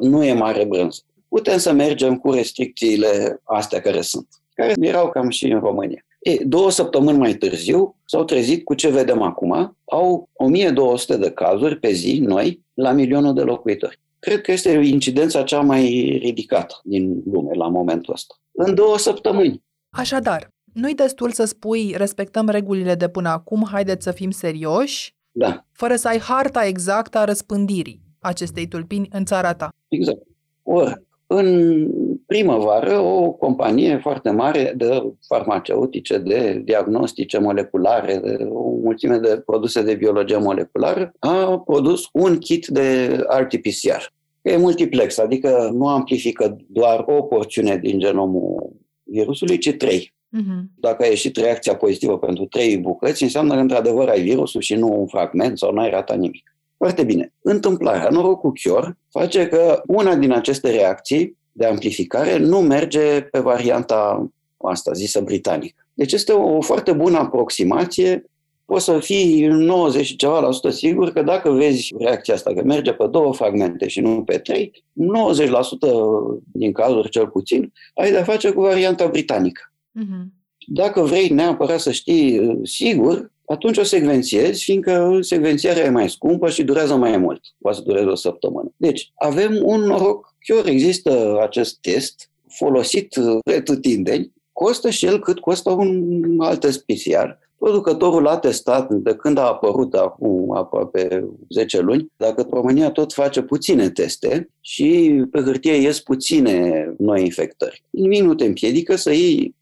nu 0.00 0.24
e 0.24 0.32
mare 0.32 0.64
brânză. 0.64 1.00
Putem 1.28 1.58
să 1.58 1.72
mergem 1.72 2.16
cu 2.16 2.30
restricțiile 2.30 3.40
astea 3.44 3.80
care 3.80 4.00
sunt, 4.00 4.28
care 4.54 4.72
erau 4.80 5.10
cam 5.10 5.28
și 5.30 5.46
în 5.46 5.60
România. 5.60 6.04
E, 6.20 6.44
două 6.44 6.70
săptămâni 6.70 7.18
mai 7.18 7.34
târziu 7.34 7.96
s-au 8.04 8.24
trezit 8.24 8.64
cu 8.64 8.74
ce 8.74 8.88
vedem 8.88 9.22
acum. 9.22 9.76
Au 9.84 10.28
1200 10.32 11.16
de 11.16 11.30
cazuri 11.30 11.78
pe 11.78 11.92
zi, 11.92 12.18
noi, 12.20 12.60
la 12.74 12.92
milionul 12.92 13.34
de 13.34 13.42
locuitori. 13.42 14.00
Cred 14.18 14.40
că 14.40 14.52
este 14.52 14.70
incidența 14.70 15.42
cea 15.42 15.60
mai 15.60 16.18
ridicată 16.22 16.80
din 16.84 17.22
lume 17.32 17.54
la 17.54 17.68
momentul 17.68 18.12
ăsta. 18.12 18.34
În 18.52 18.74
două 18.74 18.98
săptămâni. 18.98 19.62
Așadar, 19.90 20.54
nu-i 20.76 20.94
destul 20.94 21.30
să 21.30 21.44
spui 21.44 21.94
respectăm 21.96 22.48
regulile 22.48 22.94
de 22.94 23.08
până 23.08 23.28
acum, 23.28 23.66
haideți 23.70 24.04
să 24.04 24.10
fim 24.10 24.30
serioși, 24.30 25.14
da. 25.32 25.64
fără 25.72 25.96
să 25.96 26.08
ai 26.08 26.18
harta 26.18 26.66
exactă 26.66 27.18
a 27.18 27.24
răspândirii 27.24 28.00
acestei 28.20 28.68
tulpini 28.68 29.08
în 29.12 29.24
țara 29.24 29.54
ta. 29.54 29.68
Exact. 29.88 30.22
Ori, 30.62 31.06
în 31.26 31.88
primăvară, 32.26 32.98
o 32.98 33.30
companie 33.30 33.98
foarte 34.02 34.30
mare 34.30 34.74
de 34.76 35.02
farmaceutice, 35.28 36.18
de 36.18 36.62
diagnostice 36.64 37.38
moleculare, 37.38 38.16
de 38.16 38.44
o 38.50 38.70
mulțime 38.82 39.18
de 39.18 39.42
produse 39.46 39.82
de 39.82 39.94
biologie 39.94 40.36
moleculară, 40.36 41.12
a 41.18 41.62
produs 41.66 42.08
un 42.12 42.38
kit 42.38 42.66
de 42.66 43.18
RT-PCR. 43.28 44.14
E 44.42 44.56
multiplex, 44.56 45.18
adică 45.18 45.70
nu 45.72 45.88
amplifică 45.88 46.56
doar 46.68 47.04
o 47.06 47.22
porțiune 47.22 47.76
din 47.76 47.98
genomul 47.98 48.72
virusului, 49.02 49.58
ci 49.58 49.72
trei. 49.76 50.14
Uh-huh. 50.32 50.62
Dacă 50.74 51.02
a 51.02 51.06
ieșit 51.06 51.36
reacția 51.36 51.76
pozitivă 51.76 52.18
pentru 52.18 52.44
trei 52.44 52.78
bucăți, 52.78 53.22
înseamnă 53.22 53.54
că 53.54 53.60
într-adevăr 53.60 54.08
ai 54.08 54.22
virusul 54.22 54.60
și 54.60 54.74
nu 54.74 55.00
un 55.00 55.06
fragment 55.06 55.58
sau 55.58 55.72
n-ai 55.72 55.90
ratat 55.90 56.18
nimic. 56.18 56.56
Foarte 56.76 57.04
bine. 57.04 57.32
Întâmplarea, 57.42 58.08
norocul 58.08 58.52
Chior, 58.52 58.96
face 59.10 59.46
că 59.48 59.82
una 59.86 60.14
din 60.14 60.32
aceste 60.32 60.70
reacții 60.70 61.36
de 61.52 61.66
amplificare 61.66 62.38
nu 62.38 62.60
merge 62.60 63.20
pe 63.20 63.38
varianta 63.38 64.30
asta 64.56 64.92
zisă 64.92 65.20
britanică. 65.20 65.86
Deci 65.94 66.12
este 66.12 66.32
o 66.32 66.60
foarte 66.60 66.92
bună 66.92 67.18
aproximație. 67.18 68.24
Poți 68.64 68.84
să 68.84 68.98
fii 68.98 69.46
90 69.46 70.06
și 70.06 70.16
ceva 70.16 70.40
la 70.40 70.50
sută 70.50 70.70
sigur 70.70 71.12
că 71.12 71.22
dacă 71.22 71.50
vezi 71.50 71.94
reacția 71.98 72.34
asta, 72.34 72.52
că 72.52 72.62
merge 72.62 72.92
pe 72.92 73.06
două 73.06 73.34
fragmente 73.34 73.88
și 73.88 74.00
nu 74.00 74.22
pe 74.22 74.38
trei, 74.38 74.84
90% 74.92 76.42
din 76.52 76.72
cazuri 76.72 77.10
cel 77.10 77.28
puțin, 77.28 77.72
ai 77.94 78.10
de-a 78.10 78.22
face 78.22 78.50
cu 78.50 78.60
varianta 78.60 79.06
britanică. 79.06 79.72
Uh-huh. 80.00 80.24
Dacă 80.66 81.00
vrei 81.00 81.28
neapărat 81.28 81.80
să 81.80 81.90
știi 81.90 82.38
uh, 82.38 82.58
sigur, 82.62 83.30
atunci 83.46 83.76
o 83.76 83.82
secvențiezi, 83.82 84.64
fiindcă 84.64 85.18
secvențiarea 85.20 85.84
e 85.84 85.90
mai 85.90 86.10
scumpă 86.10 86.48
și 86.48 86.64
durează 86.64 86.96
mai 86.96 87.16
mult. 87.16 87.40
Poate 87.58 87.76
să 87.76 87.82
dureze 87.82 88.06
o 88.06 88.14
săptămână. 88.14 88.72
Deci, 88.76 89.12
avem 89.14 89.60
un 89.62 89.80
noroc 89.80 90.34
chiar 90.38 90.66
există 90.66 91.38
acest 91.42 91.78
test 91.80 92.30
folosit 92.48 93.16
uh, 93.16 93.38
pretutindeni, 93.44 94.32
costă 94.52 94.90
și 94.90 95.06
el 95.06 95.18
cât 95.20 95.38
costă 95.38 95.70
un 95.70 96.40
alt 96.40 96.60
test 96.60 96.84
PCR. 96.84 97.28
Producătorul 97.58 98.26
a 98.26 98.38
testat 98.38 98.92
de 98.92 99.14
când 99.14 99.38
a 99.38 99.46
apărut 99.46 99.94
acum 99.94 100.56
aproape 100.56 101.28
10 101.48 101.80
luni, 101.80 102.12
dacă 102.16 102.46
România 102.50 102.90
tot 102.90 103.12
face 103.12 103.42
puține 103.42 103.90
teste 103.90 104.50
și 104.60 105.22
pe 105.30 105.40
hârtie 105.40 105.74
ies 105.74 106.00
puține 106.00 106.86
noi 106.98 107.22
infectări. 107.22 107.84
Nimic 107.90 108.22
nu 108.22 108.34
te 108.34 108.44
împiedică 108.44 108.96
să 108.96 109.12
iei 109.12 109.54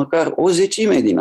măcar 0.00 0.32
o 0.36 0.50
zecime 0.50 1.00
din 1.00 1.20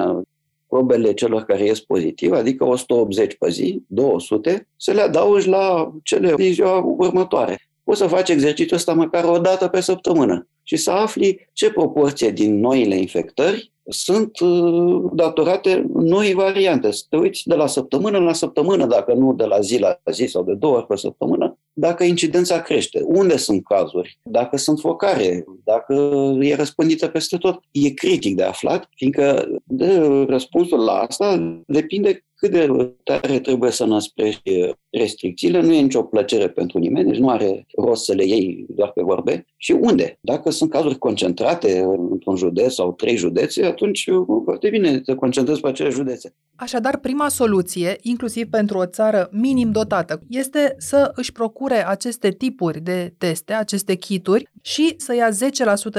probele 0.68 1.14
celor 1.14 1.44
care 1.44 1.66
ies 1.66 1.80
pozitiv, 1.80 2.32
adică 2.32 2.66
180 2.66 3.36
pe 3.38 3.50
zi, 3.50 3.84
200, 3.88 4.68
să 4.78 4.92
le 4.92 5.02
adaugi 5.02 5.48
la 5.48 5.94
cele 6.04 6.34
din 6.36 6.54
ziua 6.54 6.78
următoare. 6.98 7.62
Poți 7.84 8.00
să 8.00 8.08
faci 8.08 8.30
exercițiul 8.30 8.78
ăsta 8.78 8.94
măcar 8.94 9.24
o 9.24 9.38
dată 9.38 9.68
pe 9.68 9.80
săptămână 9.82 10.48
și 10.64 10.76
să 10.76 10.92
afli 10.92 11.50
ce 11.54 11.72
proporție 11.72 12.30
din 12.32 12.60
noile 12.60 12.96
infectări 12.96 13.72
sunt 13.88 14.40
uh, 14.40 15.04
datorate 15.14 15.86
noi 15.94 16.34
variante. 16.34 16.92
Să 16.92 17.04
te 17.10 17.18
uiți 17.18 17.48
de 17.48 17.56
la 17.56 17.68
săptămână 17.68 18.18
la 18.18 18.34
săptămână, 18.34 18.86
dacă 18.86 19.14
nu 19.14 19.34
de 19.34 19.46
la 19.46 19.60
zi 19.60 19.80
la 19.80 20.00
zi 20.12 20.26
sau 20.26 20.44
de 20.44 20.54
două 20.54 20.76
ori 20.76 20.86
pe 20.86 20.96
săptămână, 20.96 21.58
dacă 21.80 22.04
incidența 22.04 22.62
crește, 22.62 23.02
unde 23.04 23.38
sunt 23.38 23.64
cazuri, 23.64 24.20
dacă 24.24 24.58
sunt 24.58 24.80
focare, 24.80 25.46
dacă 25.64 25.94
e 26.40 26.56
răspândită 26.56 27.08
peste 27.08 27.38
tot. 27.38 27.60
E 27.72 27.90
critic 27.90 28.36
de 28.36 28.44
aflat, 28.44 28.90
fiindcă 28.96 29.48
de 29.64 29.98
răspunsul 30.28 30.80
la 30.80 30.94
asta 30.94 31.62
depinde 31.68 32.24
cât 32.40 32.52
de 32.52 32.94
tare 33.04 33.40
trebuie 33.40 33.72
să 33.72 33.86
năsprești 33.86 34.52
restricțiile. 34.90 35.62
Nu 35.62 35.74
e 35.74 35.82
nicio 35.82 36.04
plăcere 36.04 36.50
pentru 36.50 36.78
nimeni, 36.78 37.10
deci 37.10 37.20
nu 37.20 37.30
are 37.30 37.66
rost 37.78 38.04
să 38.04 38.14
le 38.14 38.26
iei 38.26 38.66
doar 38.70 38.92
pe 38.92 39.02
vorbe. 39.02 39.46
Și 39.58 39.72
unde? 39.72 40.18
Dacă 40.22 40.50
sunt 40.50 40.70
cazuri 40.70 40.98
concentrate 40.98 41.80
într-un 42.10 42.36
județ 42.36 42.74
sau 42.74 42.94
trei 42.94 43.16
județe, 43.16 43.66
atunci 43.66 44.10
foarte 44.44 44.70
bine 44.70 45.00
te 45.00 45.16
concentrezi 45.16 45.60
pe 45.60 45.68
acele 45.68 45.90
județe. 45.90 46.34
Așadar, 46.56 46.98
prima 46.98 47.30
soluție, 47.30 47.98
inclusiv 48.02 48.50
pentru 48.50 48.78
o 48.78 48.86
țară 48.86 49.30
minim 49.32 49.72
dotată, 49.72 50.22
este 50.30 50.76
să 50.78 51.12
își 51.16 51.32
procure 51.32 51.88
aceste 51.88 52.30
tipuri 52.32 52.80
de 52.82 53.14
teste, 53.18 53.54
aceste 53.54 53.96
kituri 53.96 54.50
și 54.62 54.94
să 54.98 55.16
ia 55.16 55.30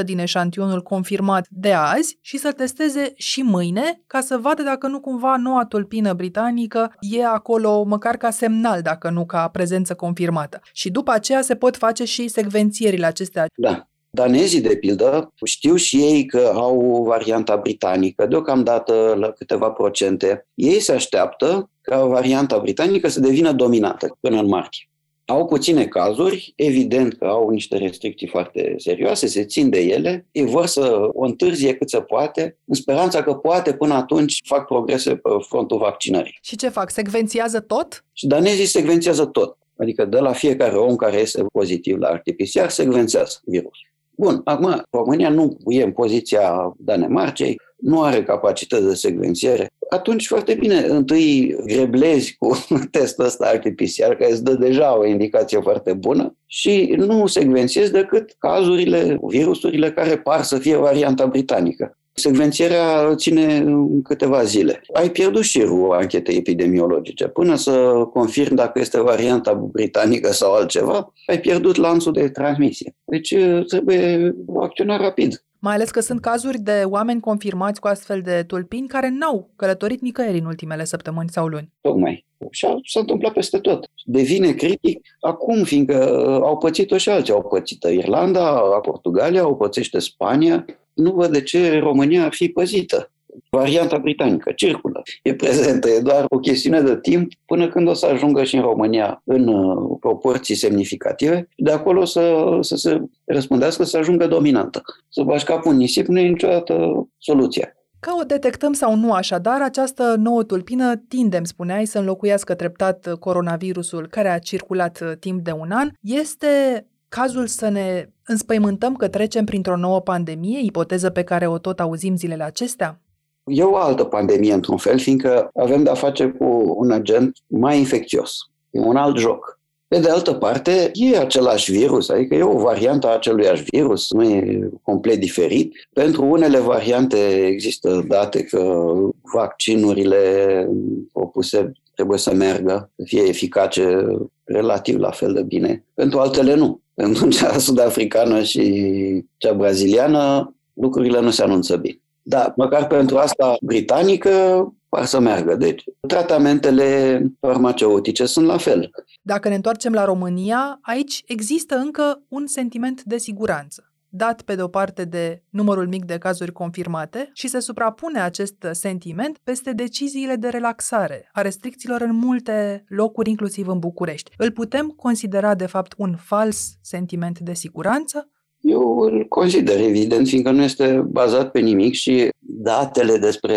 10% 0.01 0.05
din 0.05 0.19
eșantionul 0.19 0.83
confirmat 0.83 1.47
de 1.51 1.73
azi 1.73 2.19
și 2.21 2.37
să 2.37 2.53
testeze 2.53 3.13
și 3.17 3.43
mâine 3.43 4.03
ca 4.07 4.21
să 4.21 4.39
vadă 4.39 4.63
dacă 4.63 4.87
nu 4.87 5.01
cumva 5.01 5.37
noua 5.37 5.65
tulpină 5.65 6.13
britanică 6.13 6.95
e 7.01 7.27
acolo 7.27 7.83
măcar 7.83 8.17
ca 8.17 8.31
semnal, 8.31 8.83
dacă 8.83 9.11
nu 9.11 9.27
ca 9.27 9.49
prezență 9.49 9.95
confirmată. 9.95 10.61
Și 10.73 10.91
după 10.91 11.11
aceea 11.11 11.43
se 11.43 11.55
pot 11.55 11.77
face 11.77 12.05
și 12.05 12.29
secvențierile 12.29 13.07
acestea. 13.07 13.47
Da. 13.55 13.85
Danezii, 14.13 14.61
de 14.61 14.77
pildă, 14.77 15.33
știu 15.45 15.75
și 15.75 15.97
ei 15.97 16.27
că 16.27 16.51
au 16.55 17.05
varianta 17.07 17.57
britanică, 17.57 18.27
deocamdată 18.27 19.15
la 19.19 19.31
câteva 19.31 19.71
procente. 19.71 20.47
Ei 20.55 20.81
se 20.81 20.93
așteaptă 20.93 21.71
ca 21.81 22.05
varianta 22.05 22.59
britanică 22.59 23.09
să 23.09 23.21
devină 23.21 23.53
dominată 23.53 24.17
până 24.21 24.41
în 24.41 24.47
martie. 24.47 24.90
Au 25.31 25.47
puține 25.47 25.87
cazuri, 25.87 26.53
evident 26.57 27.15
că 27.15 27.25
au 27.25 27.49
niște 27.49 27.77
restricții 27.77 28.27
foarte 28.27 28.75
serioase, 28.77 29.27
se 29.27 29.45
țin 29.45 29.71
de 29.71 29.81
ele, 29.81 30.27
ei 30.33 30.47
vor 30.47 30.67
să 30.67 31.09
o 31.13 31.25
întârzie 31.25 31.75
cât 31.75 31.91
se 31.91 32.01
poate, 32.01 32.57
în 32.65 32.75
speranța 32.75 33.23
că 33.23 33.35
poate 33.35 33.73
până 33.73 33.95
atunci 33.95 34.41
fac 34.45 34.67
progrese 34.67 35.17
pe 35.17 35.31
frontul 35.49 35.79
vaccinării. 35.79 36.39
Și 36.43 36.57
ce 36.57 36.69
fac? 36.69 36.91
Secvențiază 36.91 37.61
tot? 37.61 38.05
Și 38.13 38.27
danezii 38.27 38.67
secvențiază 38.67 39.25
tot. 39.25 39.57
Adică 39.77 40.05
de 40.05 40.19
la 40.19 40.33
fiecare 40.33 40.77
om 40.77 40.97
care 40.97 41.17
este 41.17 41.45
pozitiv 41.53 41.99
la 41.99 42.17
RT-PCR, 42.17 42.69
secvențează 42.69 43.41
virusul. 43.45 43.90
Bun, 44.21 44.41
acum 44.45 44.83
România 44.91 45.29
nu 45.29 45.57
e 45.67 45.83
în 45.83 45.93
poziția 45.93 46.75
Danemarcei, 46.79 47.61
nu 47.77 48.03
are 48.03 48.23
capacități 48.23 48.87
de 48.87 48.95
secvențiere. 48.95 49.69
Atunci, 49.91 50.27
foarte 50.27 50.55
bine, 50.55 50.79
întâi 50.79 51.57
greblezi 51.65 52.37
cu 52.39 52.67
testul 52.91 53.25
ăsta 53.25 53.53
RT-PCR, 53.53 54.17
care 54.19 54.31
îți 54.31 54.45
dă 54.45 54.55
deja 54.55 54.99
o 54.99 55.07
indicație 55.07 55.61
foarte 55.61 55.93
bună 55.93 56.37
și 56.47 56.95
nu 56.97 57.27
secvențiezi 57.27 57.93
decât 57.93 58.35
cazurile, 58.39 59.19
virusurile 59.23 59.93
care 59.93 60.19
par 60.19 60.43
să 60.43 60.59
fie 60.59 60.77
varianta 60.77 61.27
britanică. 61.27 61.99
Secvențierea 62.13 63.15
ține 63.15 63.65
câteva 64.03 64.43
zile. 64.43 64.83
Ai 64.93 65.11
pierdut 65.11 65.43
șirul 65.43 65.93
anchetei 65.93 66.37
epidemiologice. 66.37 67.29
Până 67.29 67.55
să 67.55 68.05
confirm 68.13 68.55
dacă 68.55 68.79
este 68.79 69.01
varianta 69.01 69.55
britanică 69.55 70.33
sau 70.33 70.53
altceva, 70.53 71.13
ai 71.27 71.41
pierdut 71.41 71.77
lanțul 71.77 72.13
de 72.13 72.29
transmisie. 72.29 72.95
Deci 73.05 73.35
trebuie 73.69 74.35
acționa 74.61 74.97
rapid. 74.97 75.45
Mai 75.59 75.75
ales 75.75 75.91
că 75.91 76.01
sunt 76.01 76.21
cazuri 76.21 76.59
de 76.59 76.83
oameni 76.85 77.21
confirmați 77.21 77.81
cu 77.81 77.87
astfel 77.87 78.21
de 78.21 78.45
tulpini 78.47 78.89
care 78.89 79.09
n-au 79.09 79.51
călătorit 79.57 80.01
nicăieri 80.01 80.39
în 80.39 80.45
ultimele 80.45 80.85
săptămâni 80.85 81.29
sau 81.29 81.47
luni. 81.47 81.73
Tocmai. 81.81 82.27
Și 82.51 82.67
s-a 82.85 83.01
întâmplat 83.01 83.33
peste 83.33 83.59
tot. 83.59 83.87
Devine 84.05 84.53
critic 84.53 85.07
acum, 85.21 85.65
fiindcă 85.65 86.15
au 86.43 86.57
pățit-o 86.57 86.97
și 86.97 87.09
alții. 87.09 87.33
Au 87.33 87.43
pățit 87.43 87.83
Irlanda, 87.83 88.51
Portugalia, 88.83 89.43
au 89.43 89.57
pățește 89.57 89.99
Spania. 89.99 90.65
Nu 90.95 91.13
văd 91.13 91.33
de 91.33 91.43
ce 91.43 91.79
România 91.79 92.25
ar 92.25 92.33
fi 92.33 92.49
păzită. 92.49 93.11
Varianta 93.51 93.99
britanică 93.99 94.53
circulă, 94.53 95.03
e 95.23 95.35
prezentă, 95.35 95.89
e 95.89 96.01
doar 96.01 96.25
o 96.29 96.39
chestiune 96.39 96.81
de 96.81 96.99
timp 97.01 97.33
până 97.47 97.69
când 97.69 97.89
o 97.89 97.93
să 97.93 98.07
ajungă 98.07 98.45
și 98.45 98.57
în 98.57 98.63
România 98.63 99.23
în 99.25 99.49
uh, 99.49 99.97
proporții 100.01 100.55
semnificative. 100.55 101.49
De 101.57 101.71
acolo 101.71 102.05
să, 102.05 102.59
să 102.61 102.77
se 102.77 103.01
răspundească 103.25 103.85
să 103.85 103.97
ajungă 103.97 104.27
dominantă. 104.27 104.83
Să 105.09 105.23
bași 105.23 105.45
capul 105.45 105.73
în 105.73 105.77
nisip 105.77 106.07
nu 106.07 106.19
e 106.19 106.29
niciodată 106.29 107.07
soluția. 107.19 107.75
Că 108.01 108.11
o 108.21 108.23
detectăm 108.23 108.73
sau 108.73 108.97
nu 108.97 109.13
așadar, 109.13 109.63
această 109.63 110.15
nouă 110.19 110.43
tulpină 110.43 110.97
tinde, 111.09 111.37
îmi 111.37 111.47
spuneai, 111.47 111.87
să 111.87 111.99
înlocuiască 111.99 112.55
treptat 112.55 113.09
coronavirusul 113.19 114.07
care 114.07 114.29
a 114.29 114.39
circulat 114.39 115.01
uh, 115.01 115.13
timp 115.19 115.45
de 115.45 115.53
un 115.53 115.71
an. 115.71 115.91
Este 116.01 116.85
cazul 117.11 117.47
să 117.47 117.69
ne 117.69 118.09
înspăimântăm 118.27 118.97
că 118.97 119.09
trecem 119.09 119.45
printr-o 119.45 119.77
nouă 119.77 120.01
pandemie, 120.01 120.61
ipoteză 120.63 121.11
pe 121.11 121.23
care 121.23 121.47
o 121.47 121.59
tot 121.59 121.81
auzim 121.81 122.17
zilele 122.17 122.43
acestea? 122.43 123.01
E 123.45 123.63
o 123.63 123.77
altă 123.77 124.05
pandemie, 124.05 124.53
într-un 124.53 124.77
fel, 124.77 124.99
fiindcă 124.99 125.51
avem 125.55 125.83
de-a 125.83 125.95
face 125.95 126.27
cu 126.29 126.75
un 126.77 126.91
agent 126.91 127.37
mai 127.47 127.79
infecțios. 127.79 128.37
E 128.71 128.81
un 128.81 128.97
alt 128.97 129.17
joc. 129.17 129.59
Pe 129.89 129.99
de 129.99 130.11
altă 130.11 130.33
parte, 130.33 130.91
e 130.95 131.19
același 131.19 131.73
virus, 131.73 132.09
adică 132.09 132.35
e 132.35 132.43
o 132.43 132.59
variantă 132.59 133.07
a 133.07 133.15
aceluiași 133.15 133.63
virus, 133.63 134.13
nu 134.13 134.23
e 134.23 134.69
complet 134.83 135.19
diferit. 135.19 135.89
Pentru 135.93 136.25
unele 136.25 136.59
variante 136.59 137.47
există 137.47 138.05
date 138.09 138.45
că 138.45 138.93
vaccinurile 139.35 140.67
opuse 141.13 141.73
trebuie 142.01 142.19
să 142.19 142.35
meargă, 142.35 142.91
să 142.97 143.05
fie 143.07 143.23
eficace 143.23 144.07
relativ 144.45 144.99
la 144.99 145.11
fel 145.11 145.33
de 145.33 145.43
bine. 145.43 145.85
Pentru 145.95 146.19
altele 146.19 146.55
nu. 146.55 146.81
Pentru 146.95 147.29
cea 147.39 147.59
sud-africană 147.59 148.43
și 148.43 149.25
cea 149.37 149.53
braziliană, 149.53 150.55
lucrurile 150.73 151.21
nu 151.21 151.31
se 151.31 151.43
anunță 151.43 151.77
bine. 151.77 152.01
Da, 152.23 152.53
măcar 152.57 152.87
pentru 152.87 153.17
asta 153.17 153.57
britanică 153.61 154.67
par 154.89 155.05
să 155.05 155.21
meargă. 155.21 155.57
Deci, 155.57 155.85
tratamentele 156.09 157.23
farmaceutice 157.41 158.27
sunt 158.27 158.47
la 158.47 158.57
fel. 158.57 158.91
Dacă 159.23 159.49
ne 159.49 159.55
întoarcem 159.55 159.93
la 159.93 160.05
România, 160.05 160.79
aici 160.83 161.23
există 161.27 161.77
încă 161.77 162.23
un 162.29 162.47
sentiment 162.47 163.03
de 163.03 163.19
siguranță 163.19 163.90
dat 164.11 164.43
pe 164.43 164.55
de 164.55 164.63
o 164.63 164.69
parte 164.69 165.05
de 165.05 165.43
numărul 165.51 165.89
mic 165.89 166.05
de 166.05 166.19
cazuri 166.19 166.53
confirmate 166.53 167.31
și 167.33 167.49
se 167.49 167.61
suprapune 167.61 168.21
acest 168.21 168.67
sentiment 168.71 169.39
peste 169.45 169.73
deciziile 169.73 170.37
de 170.37 170.49
relaxare 170.49 171.29
a 171.33 171.41
restricțiilor 171.41 172.01
în 172.01 172.15
multe 172.15 172.85
locuri, 172.89 173.31
inclusiv 173.31 173.69
în 173.69 173.79
București. 173.79 174.31
Îl 174.37 174.51
putem 174.51 174.89
considera 174.89 175.55
de 175.55 175.67
fapt 175.67 175.95
un 175.97 176.17
fals 176.17 176.73
sentiment 176.81 177.39
de 177.39 177.55
siguranță? 177.55 178.31
Eu 178.61 178.99
îl 178.99 179.27
consider 179.29 179.81
evident, 179.81 180.29
fiindcă 180.29 180.51
nu 180.51 180.63
este 180.63 181.07
bazat 181.11 181.51
pe 181.51 181.61
nimic 181.61 181.93
și 181.93 182.29
datele 182.39 183.17
despre 183.17 183.57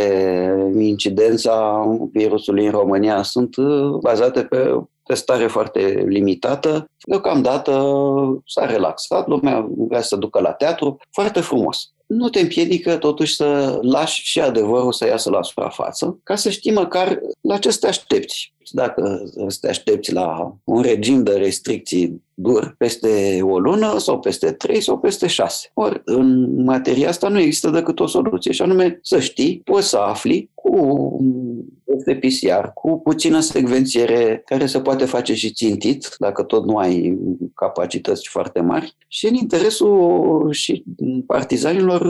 incidența 0.78 1.86
virusului 2.12 2.66
în 2.66 2.72
România 2.72 3.22
sunt 3.22 3.56
uh, 3.56 3.98
bazate 4.02 4.44
pe 4.44 4.84
testare 5.04 5.48
foarte 5.48 6.04
limitată. 6.08 6.86
Deocamdată 7.06 7.96
s-a 8.46 8.66
relaxat, 8.66 9.28
lumea 9.28 9.68
vrea 9.78 10.02
să 10.02 10.16
ducă 10.16 10.40
la 10.40 10.52
teatru, 10.52 10.98
foarte 11.12 11.40
frumos. 11.40 11.94
Nu 12.06 12.30
te 12.30 12.40
împiedică 12.40 12.98
totuși 12.98 13.36
să 13.36 13.80
lași 13.82 14.24
și 14.24 14.42
adevărul 14.42 14.92
să 14.92 15.06
iasă 15.06 15.30
la 15.30 15.42
suprafață, 15.42 16.20
ca 16.24 16.36
să 16.36 16.50
știi 16.50 16.72
măcar 16.72 17.20
la 17.42 17.58
ce 17.58 17.72
să 17.72 17.78
te 17.80 17.88
aștepți. 17.88 18.53
Dacă 18.72 19.24
să 19.48 19.58
te 19.62 19.70
aștepți 19.70 20.14
la 20.14 20.56
un 20.64 20.82
regim 20.82 21.24
de 21.24 21.32
restricții 21.32 22.22
dur 22.34 22.76
peste 22.78 23.40
o 23.42 23.60
lună 23.60 23.98
sau 23.98 24.20
peste 24.20 24.52
trei 24.52 24.82
sau 24.82 24.98
peste 24.98 25.28
șase. 25.28 25.72
Ori 25.74 26.02
în 26.06 26.64
materia 26.64 27.10
asta 27.10 27.28
nu 27.28 27.40
există 27.40 27.70
decât 27.70 28.00
o 28.00 28.08
soluție 28.08 28.52
și 28.52 28.62
anume 28.62 29.00
să 29.02 29.20
știi, 29.20 29.62
poți 29.64 29.90
să 29.90 29.98
afli 29.98 30.50
cu 30.54 31.18
este 31.98 32.16
PCR, 32.16 32.68
cu 32.74 33.00
puțină 33.04 33.40
secvențiere 33.40 34.42
care 34.46 34.66
se 34.66 34.80
poate 34.80 35.06
face 35.06 35.34
și 35.34 35.54
țintit, 35.54 36.16
dacă 36.20 36.44
tot 36.44 36.66
nu 36.66 36.78
ai 36.78 37.20
capacități 37.56 38.28
foarte 38.28 38.62
mari, 38.62 38.96
și 39.08 39.28
în 39.28 39.34
interesul 39.34 40.48
și 40.52 40.84
partizanilor 41.26 42.02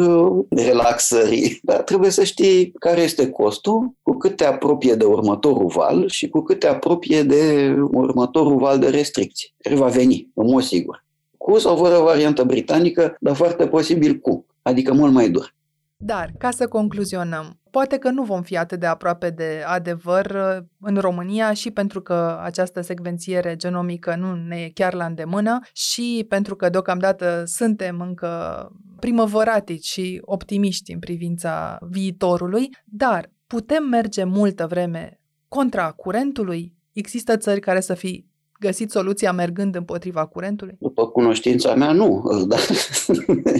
relaxării. 0.49 1.59
Dar 1.61 1.81
trebuie 1.81 2.09
să 2.09 2.23
știi 2.23 2.71
care 2.79 3.01
este 3.01 3.29
costul, 3.29 3.91
cu 4.01 4.17
cât 4.17 4.35
te 4.35 4.45
apropie 4.45 4.93
de 4.93 5.05
următorul 5.05 5.67
val 5.67 6.09
și 6.09 6.29
cu 6.29 6.41
cât 6.43 6.59
te 6.59 6.67
apropie 6.67 7.23
de 7.23 7.73
următorul 7.91 8.57
val 8.57 8.79
de 8.79 8.89
restricții, 8.89 9.53
care 9.57 9.75
va 9.75 9.87
veni, 9.87 10.29
în 10.33 10.49
mod 10.49 10.63
sigur. 10.63 11.05
Cu 11.37 11.57
sau 11.57 11.75
fără 11.75 11.97
variantă 11.97 12.43
britanică, 12.43 13.15
dar 13.19 13.35
foarte 13.35 13.67
posibil 13.67 14.15
cu, 14.15 14.45
adică 14.61 14.93
mult 14.93 15.13
mai 15.13 15.29
dur. 15.29 15.55
Dar, 15.97 16.33
ca 16.37 16.51
să 16.51 16.67
concluzionăm, 16.67 17.59
poate 17.71 17.97
că 17.97 18.09
nu 18.09 18.23
vom 18.23 18.41
fi 18.41 18.57
atât 18.57 18.79
de 18.79 18.85
aproape 18.85 19.29
de 19.29 19.63
adevăr 19.65 20.25
uh, 20.25 20.63
în 20.79 20.97
România 20.97 21.53
și 21.53 21.71
pentru 21.71 22.01
că 22.01 22.39
această 22.41 22.81
secvențiere 22.81 23.55
genomică 23.55 24.15
nu 24.15 24.35
ne 24.35 24.55
e 24.55 24.69
chiar 24.69 24.93
la 24.93 25.05
îndemână 25.05 25.59
și 25.73 26.25
pentru 26.29 26.55
că 26.55 26.69
deocamdată 26.69 27.43
suntem 27.45 27.99
încă 27.99 28.67
primăvăratici 28.99 29.85
și 29.85 30.21
optimiști 30.21 30.93
în 30.93 30.99
privința 30.99 31.77
viitorului, 31.89 32.69
dar 32.85 33.29
putem 33.47 33.83
merge 33.83 34.23
multă 34.23 34.67
vreme 34.67 35.19
contra 35.53 35.91
curentului? 35.91 36.73
Există 36.93 37.37
țări 37.37 37.59
care 37.59 37.79
să 37.79 37.93
fi 37.93 38.25
găsit 38.59 38.91
soluția 38.91 39.31
mergând 39.31 39.75
împotriva 39.75 40.25
curentului? 40.25 40.75
După 40.79 41.07
cunoștința 41.07 41.75
mea, 41.75 41.91
nu. 41.91 42.23
Dar 42.47 42.59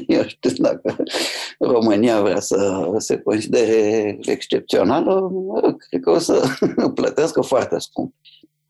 eu 0.08 0.24
știu 0.28 0.52
dacă 0.58 0.96
România 1.60 2.22
vrea 2.22 2.40
să 2.40 2.90
se 2.98 3.18
considere 3.18 4.18
excepțională, 4.22 5.32
cred 5.90 6.02
că 6.02 6.10
o 6.10 6.18
să 6.18 6.44
plătească 6.96 7.42
foarte 7.42 7.80
scump. 7.80 8.14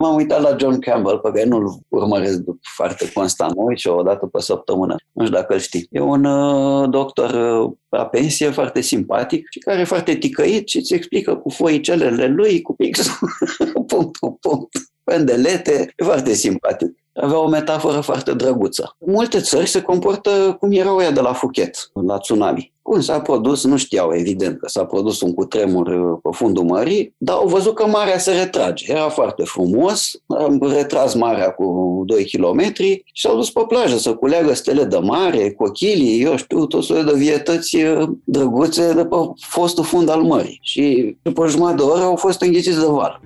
M-am 0.03 0.15
uitat 0.15 0.41
la 0.41 0.55
John 0.59 0.79
Campbell, 0.79 1.19
pe 1.19 1.31
care 1.31 1.45
nu-l 1.45 1.79
urmăresc 1.87 2.41
foarte 2.75 3.11
constant, 3.11 3.55
mă 3.55 3.63
uit 3.63 3.77
și 3.77 3.87
o 3.87 4.01
dată 4.01 4.25
pe 4.25 4.41
săptămână. 4.41 4.95
Nu 5.11 5.25
știu 5.25 5.37
dacă 5.37 5.53
îl 5.53 5.59
știi. 5.59 5.87
E 5.91 5.99
un 5.99 6.25
uh, 6.25 6.89
doctor 6.89 7.29
uh, 7.29 7.71
la 7.89 8.05
pensie 8.05 8.49
foarte 8.49 8.81
simpatic 8.81 9.47
și 9.49 9.59
care 9.59 9.79
e 9.79 9.83
foarte 9.83 10.15
ticăit 10.15 10.67
și 10.67 10.77
îți 10.77 10.93
explică 10.93 11.35
cu 11.35 11.49
foicelele 11.49 12.27
lui, 12.27 12.61
cu 12.61 12.75
pixul, 12.75 13.29
punct 13.87 14.17
cu 14.17 14.37
punct 14.41 14.77
pendelete, 15.03 15.93
e 15.95 16.03
foarte 16.03 16.33
simpatic. 16.33 16.97
Avea 17.13 17.37
o 17.37 17.47
metaforă 17.47 17.99
foarte 17.99 18.33
drăguță. 18.33 18.95
Multe 18.97 19.39
țări 19.39 19.67
se 19.67 19.81
comportă 19.81 20.55
cum 20.59 20.71
erau 20.71 21.01
ea 21.01 21.11
de 21.11 21.21
la 21.21 21.31
Phuket, 21.31 21.89
la 21.93 22.17
tsunami. 22.17 22.72
Cum 22.93 23.01
s-a 23.01 23.21
produs, 23.21 23.63
nu 23.63 23.77
știau 23.77 24.13
evident 24.13 24.59
că 24.59 24.67
s-a 24.67 24.85
produs 24.85 25.21
un 25.21 25.33
cutremur 25.33 25.87
uh, 25.87 26.19
pe 26.23 26.29
fundul 26.31 26.63
mării, 26.63 27.15
dar 27.17 27.35
au 27.35 27.47
văzut 27.47 27.75
că 27.75 27.85
marea 27.85 28.17
se 28.17 28.31
retrage. 28.31 28.91
Era 28.91 29.09
foarte 29.09 29.43
frumos, 29.43 30.11
am 30.27 30.59
retras 30.61 31.13
marea 31.13 31.51
cu 31.51 32.03
2 32.05 32.25
km 32.25 32.73
și 33.03 33.03
s-au 33.13 33.35
dus 33.35 33.51
pe 33.51 33.61
plajă 33.67 33.97
să 33.97 34.13
culeagă 34.13 34.53
stele 34.53 34.83
de 34.83 34.97
mare, 34.97 35.51
cochilii, 35.51 36.21
eu 36.21 36.35
știu, 36.35 36.65
tot 36.65 36.83
soiul 36.83 37.05
de 37.05 37.13
vietăți 37.15 37.75
uh, 37.75 38.09
drăguțe 38.23 38.93
de 38.93 39.05
pe 39.05 39.15
fostul 39.39 39.83
fund 39.83 40.09
al 40.09 40.21
mării. 40.21 40.59
Și 40.61 41.15
după 41.21 41.47
jumătate 41.47 41.75
de 41.75 41.83
oră 41.83 42.01
au 42.01 42.15
fost 42.15 42.41
înghițiți 42.41 42.79
de 42.79 42.85
val. 42.87 43.21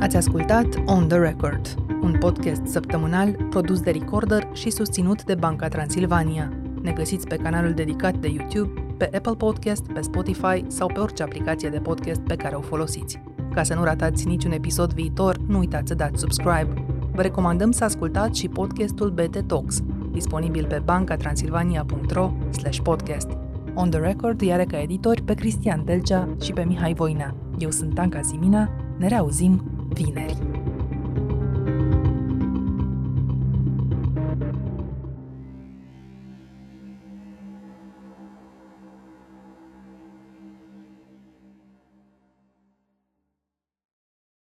Ați 0.00 0.16
ascultat 0.16 0.66
On 0.86 1.08
The 1.08 1.18
Record, 1.18 1.74
un 2.02 2.16
podcast 2.18 2.66
săptămânal 2.66 3.46
produs 3.50 3.80
de 3.80 3.90
Recorder 3.90 4.48
și 4.52 4.70
susținut 4.70 5.24
de 5.24 5.34
Banca 5.34 5.68
Transilvania. 5.68 6.52
Ne 6.82 6.92
găsiți 6.92 7.26
pe 7.26 7.36
canalul 7.36 7.72
dedicat 7.72 8.16
de 8.16 8.28
YouTube, 8.28 8.80
pe 8.96 9.10
Apple 9.16 9.34
Podcast, 9.34 9.92
pe 9.92 10.00
Spotify 10.00 10.64
sau 10.66 10.86
pe 10.86 11.00
orice 11.00 11.22
aplicație 11.22 11.68
de 11.68 11.78
podcast 11.78 12.20
pe 12.20 12.36
care 12.36 12.54
o 12.54 12.60
folosiți. 12.60 13.22
Ca 13.54 13.62
să 13.62 13.74
nu 13.74 13.84
ratați 13.84 14.26
niciun 14.26 14.52
episod 14.52 14.92
viitor, 14.92 15.36
nu 15.36 15.58
uitați 15.58 15.88
să 15.88 15.94
dați 15.94 16.20
subscribe. 16.20 16.84
Vă 17.12 17.22
recomandăm 17.22 17.70
să 17.70 17.84
ascultați 17.84 18.38
și 18.38 18.48
podcastul 18.48 19.10
BT 19.10 19.46
Talks, 19.46 19.82
disponibil 20.12 20.66
pe 20.66 20.82
bancatransilvania.ro 20.84 22.32
podcast. 22.82 23.28
On 23.74 23.90
The 23.90 24.00
Record 24.00 24.40
iar 24.40 24.64
ca 24.64 24.80
editori 24.80 25.22
pe 25.22 25.34
Cristian 25.34 25.84
Delcea 25.84 26.28
și 26.42 26.52
pe 26.52 26.64
Mihai 26.64 26.94
Voinea. 26.94 27.34
Eu 27.58 27.70
sunt 27.70 27.98
Anca 27.98 28.20
Zimina, 28.20 28.70
ne 28.98 29.08
reauzim 29.08 29.62
vineri. 29.92 30.38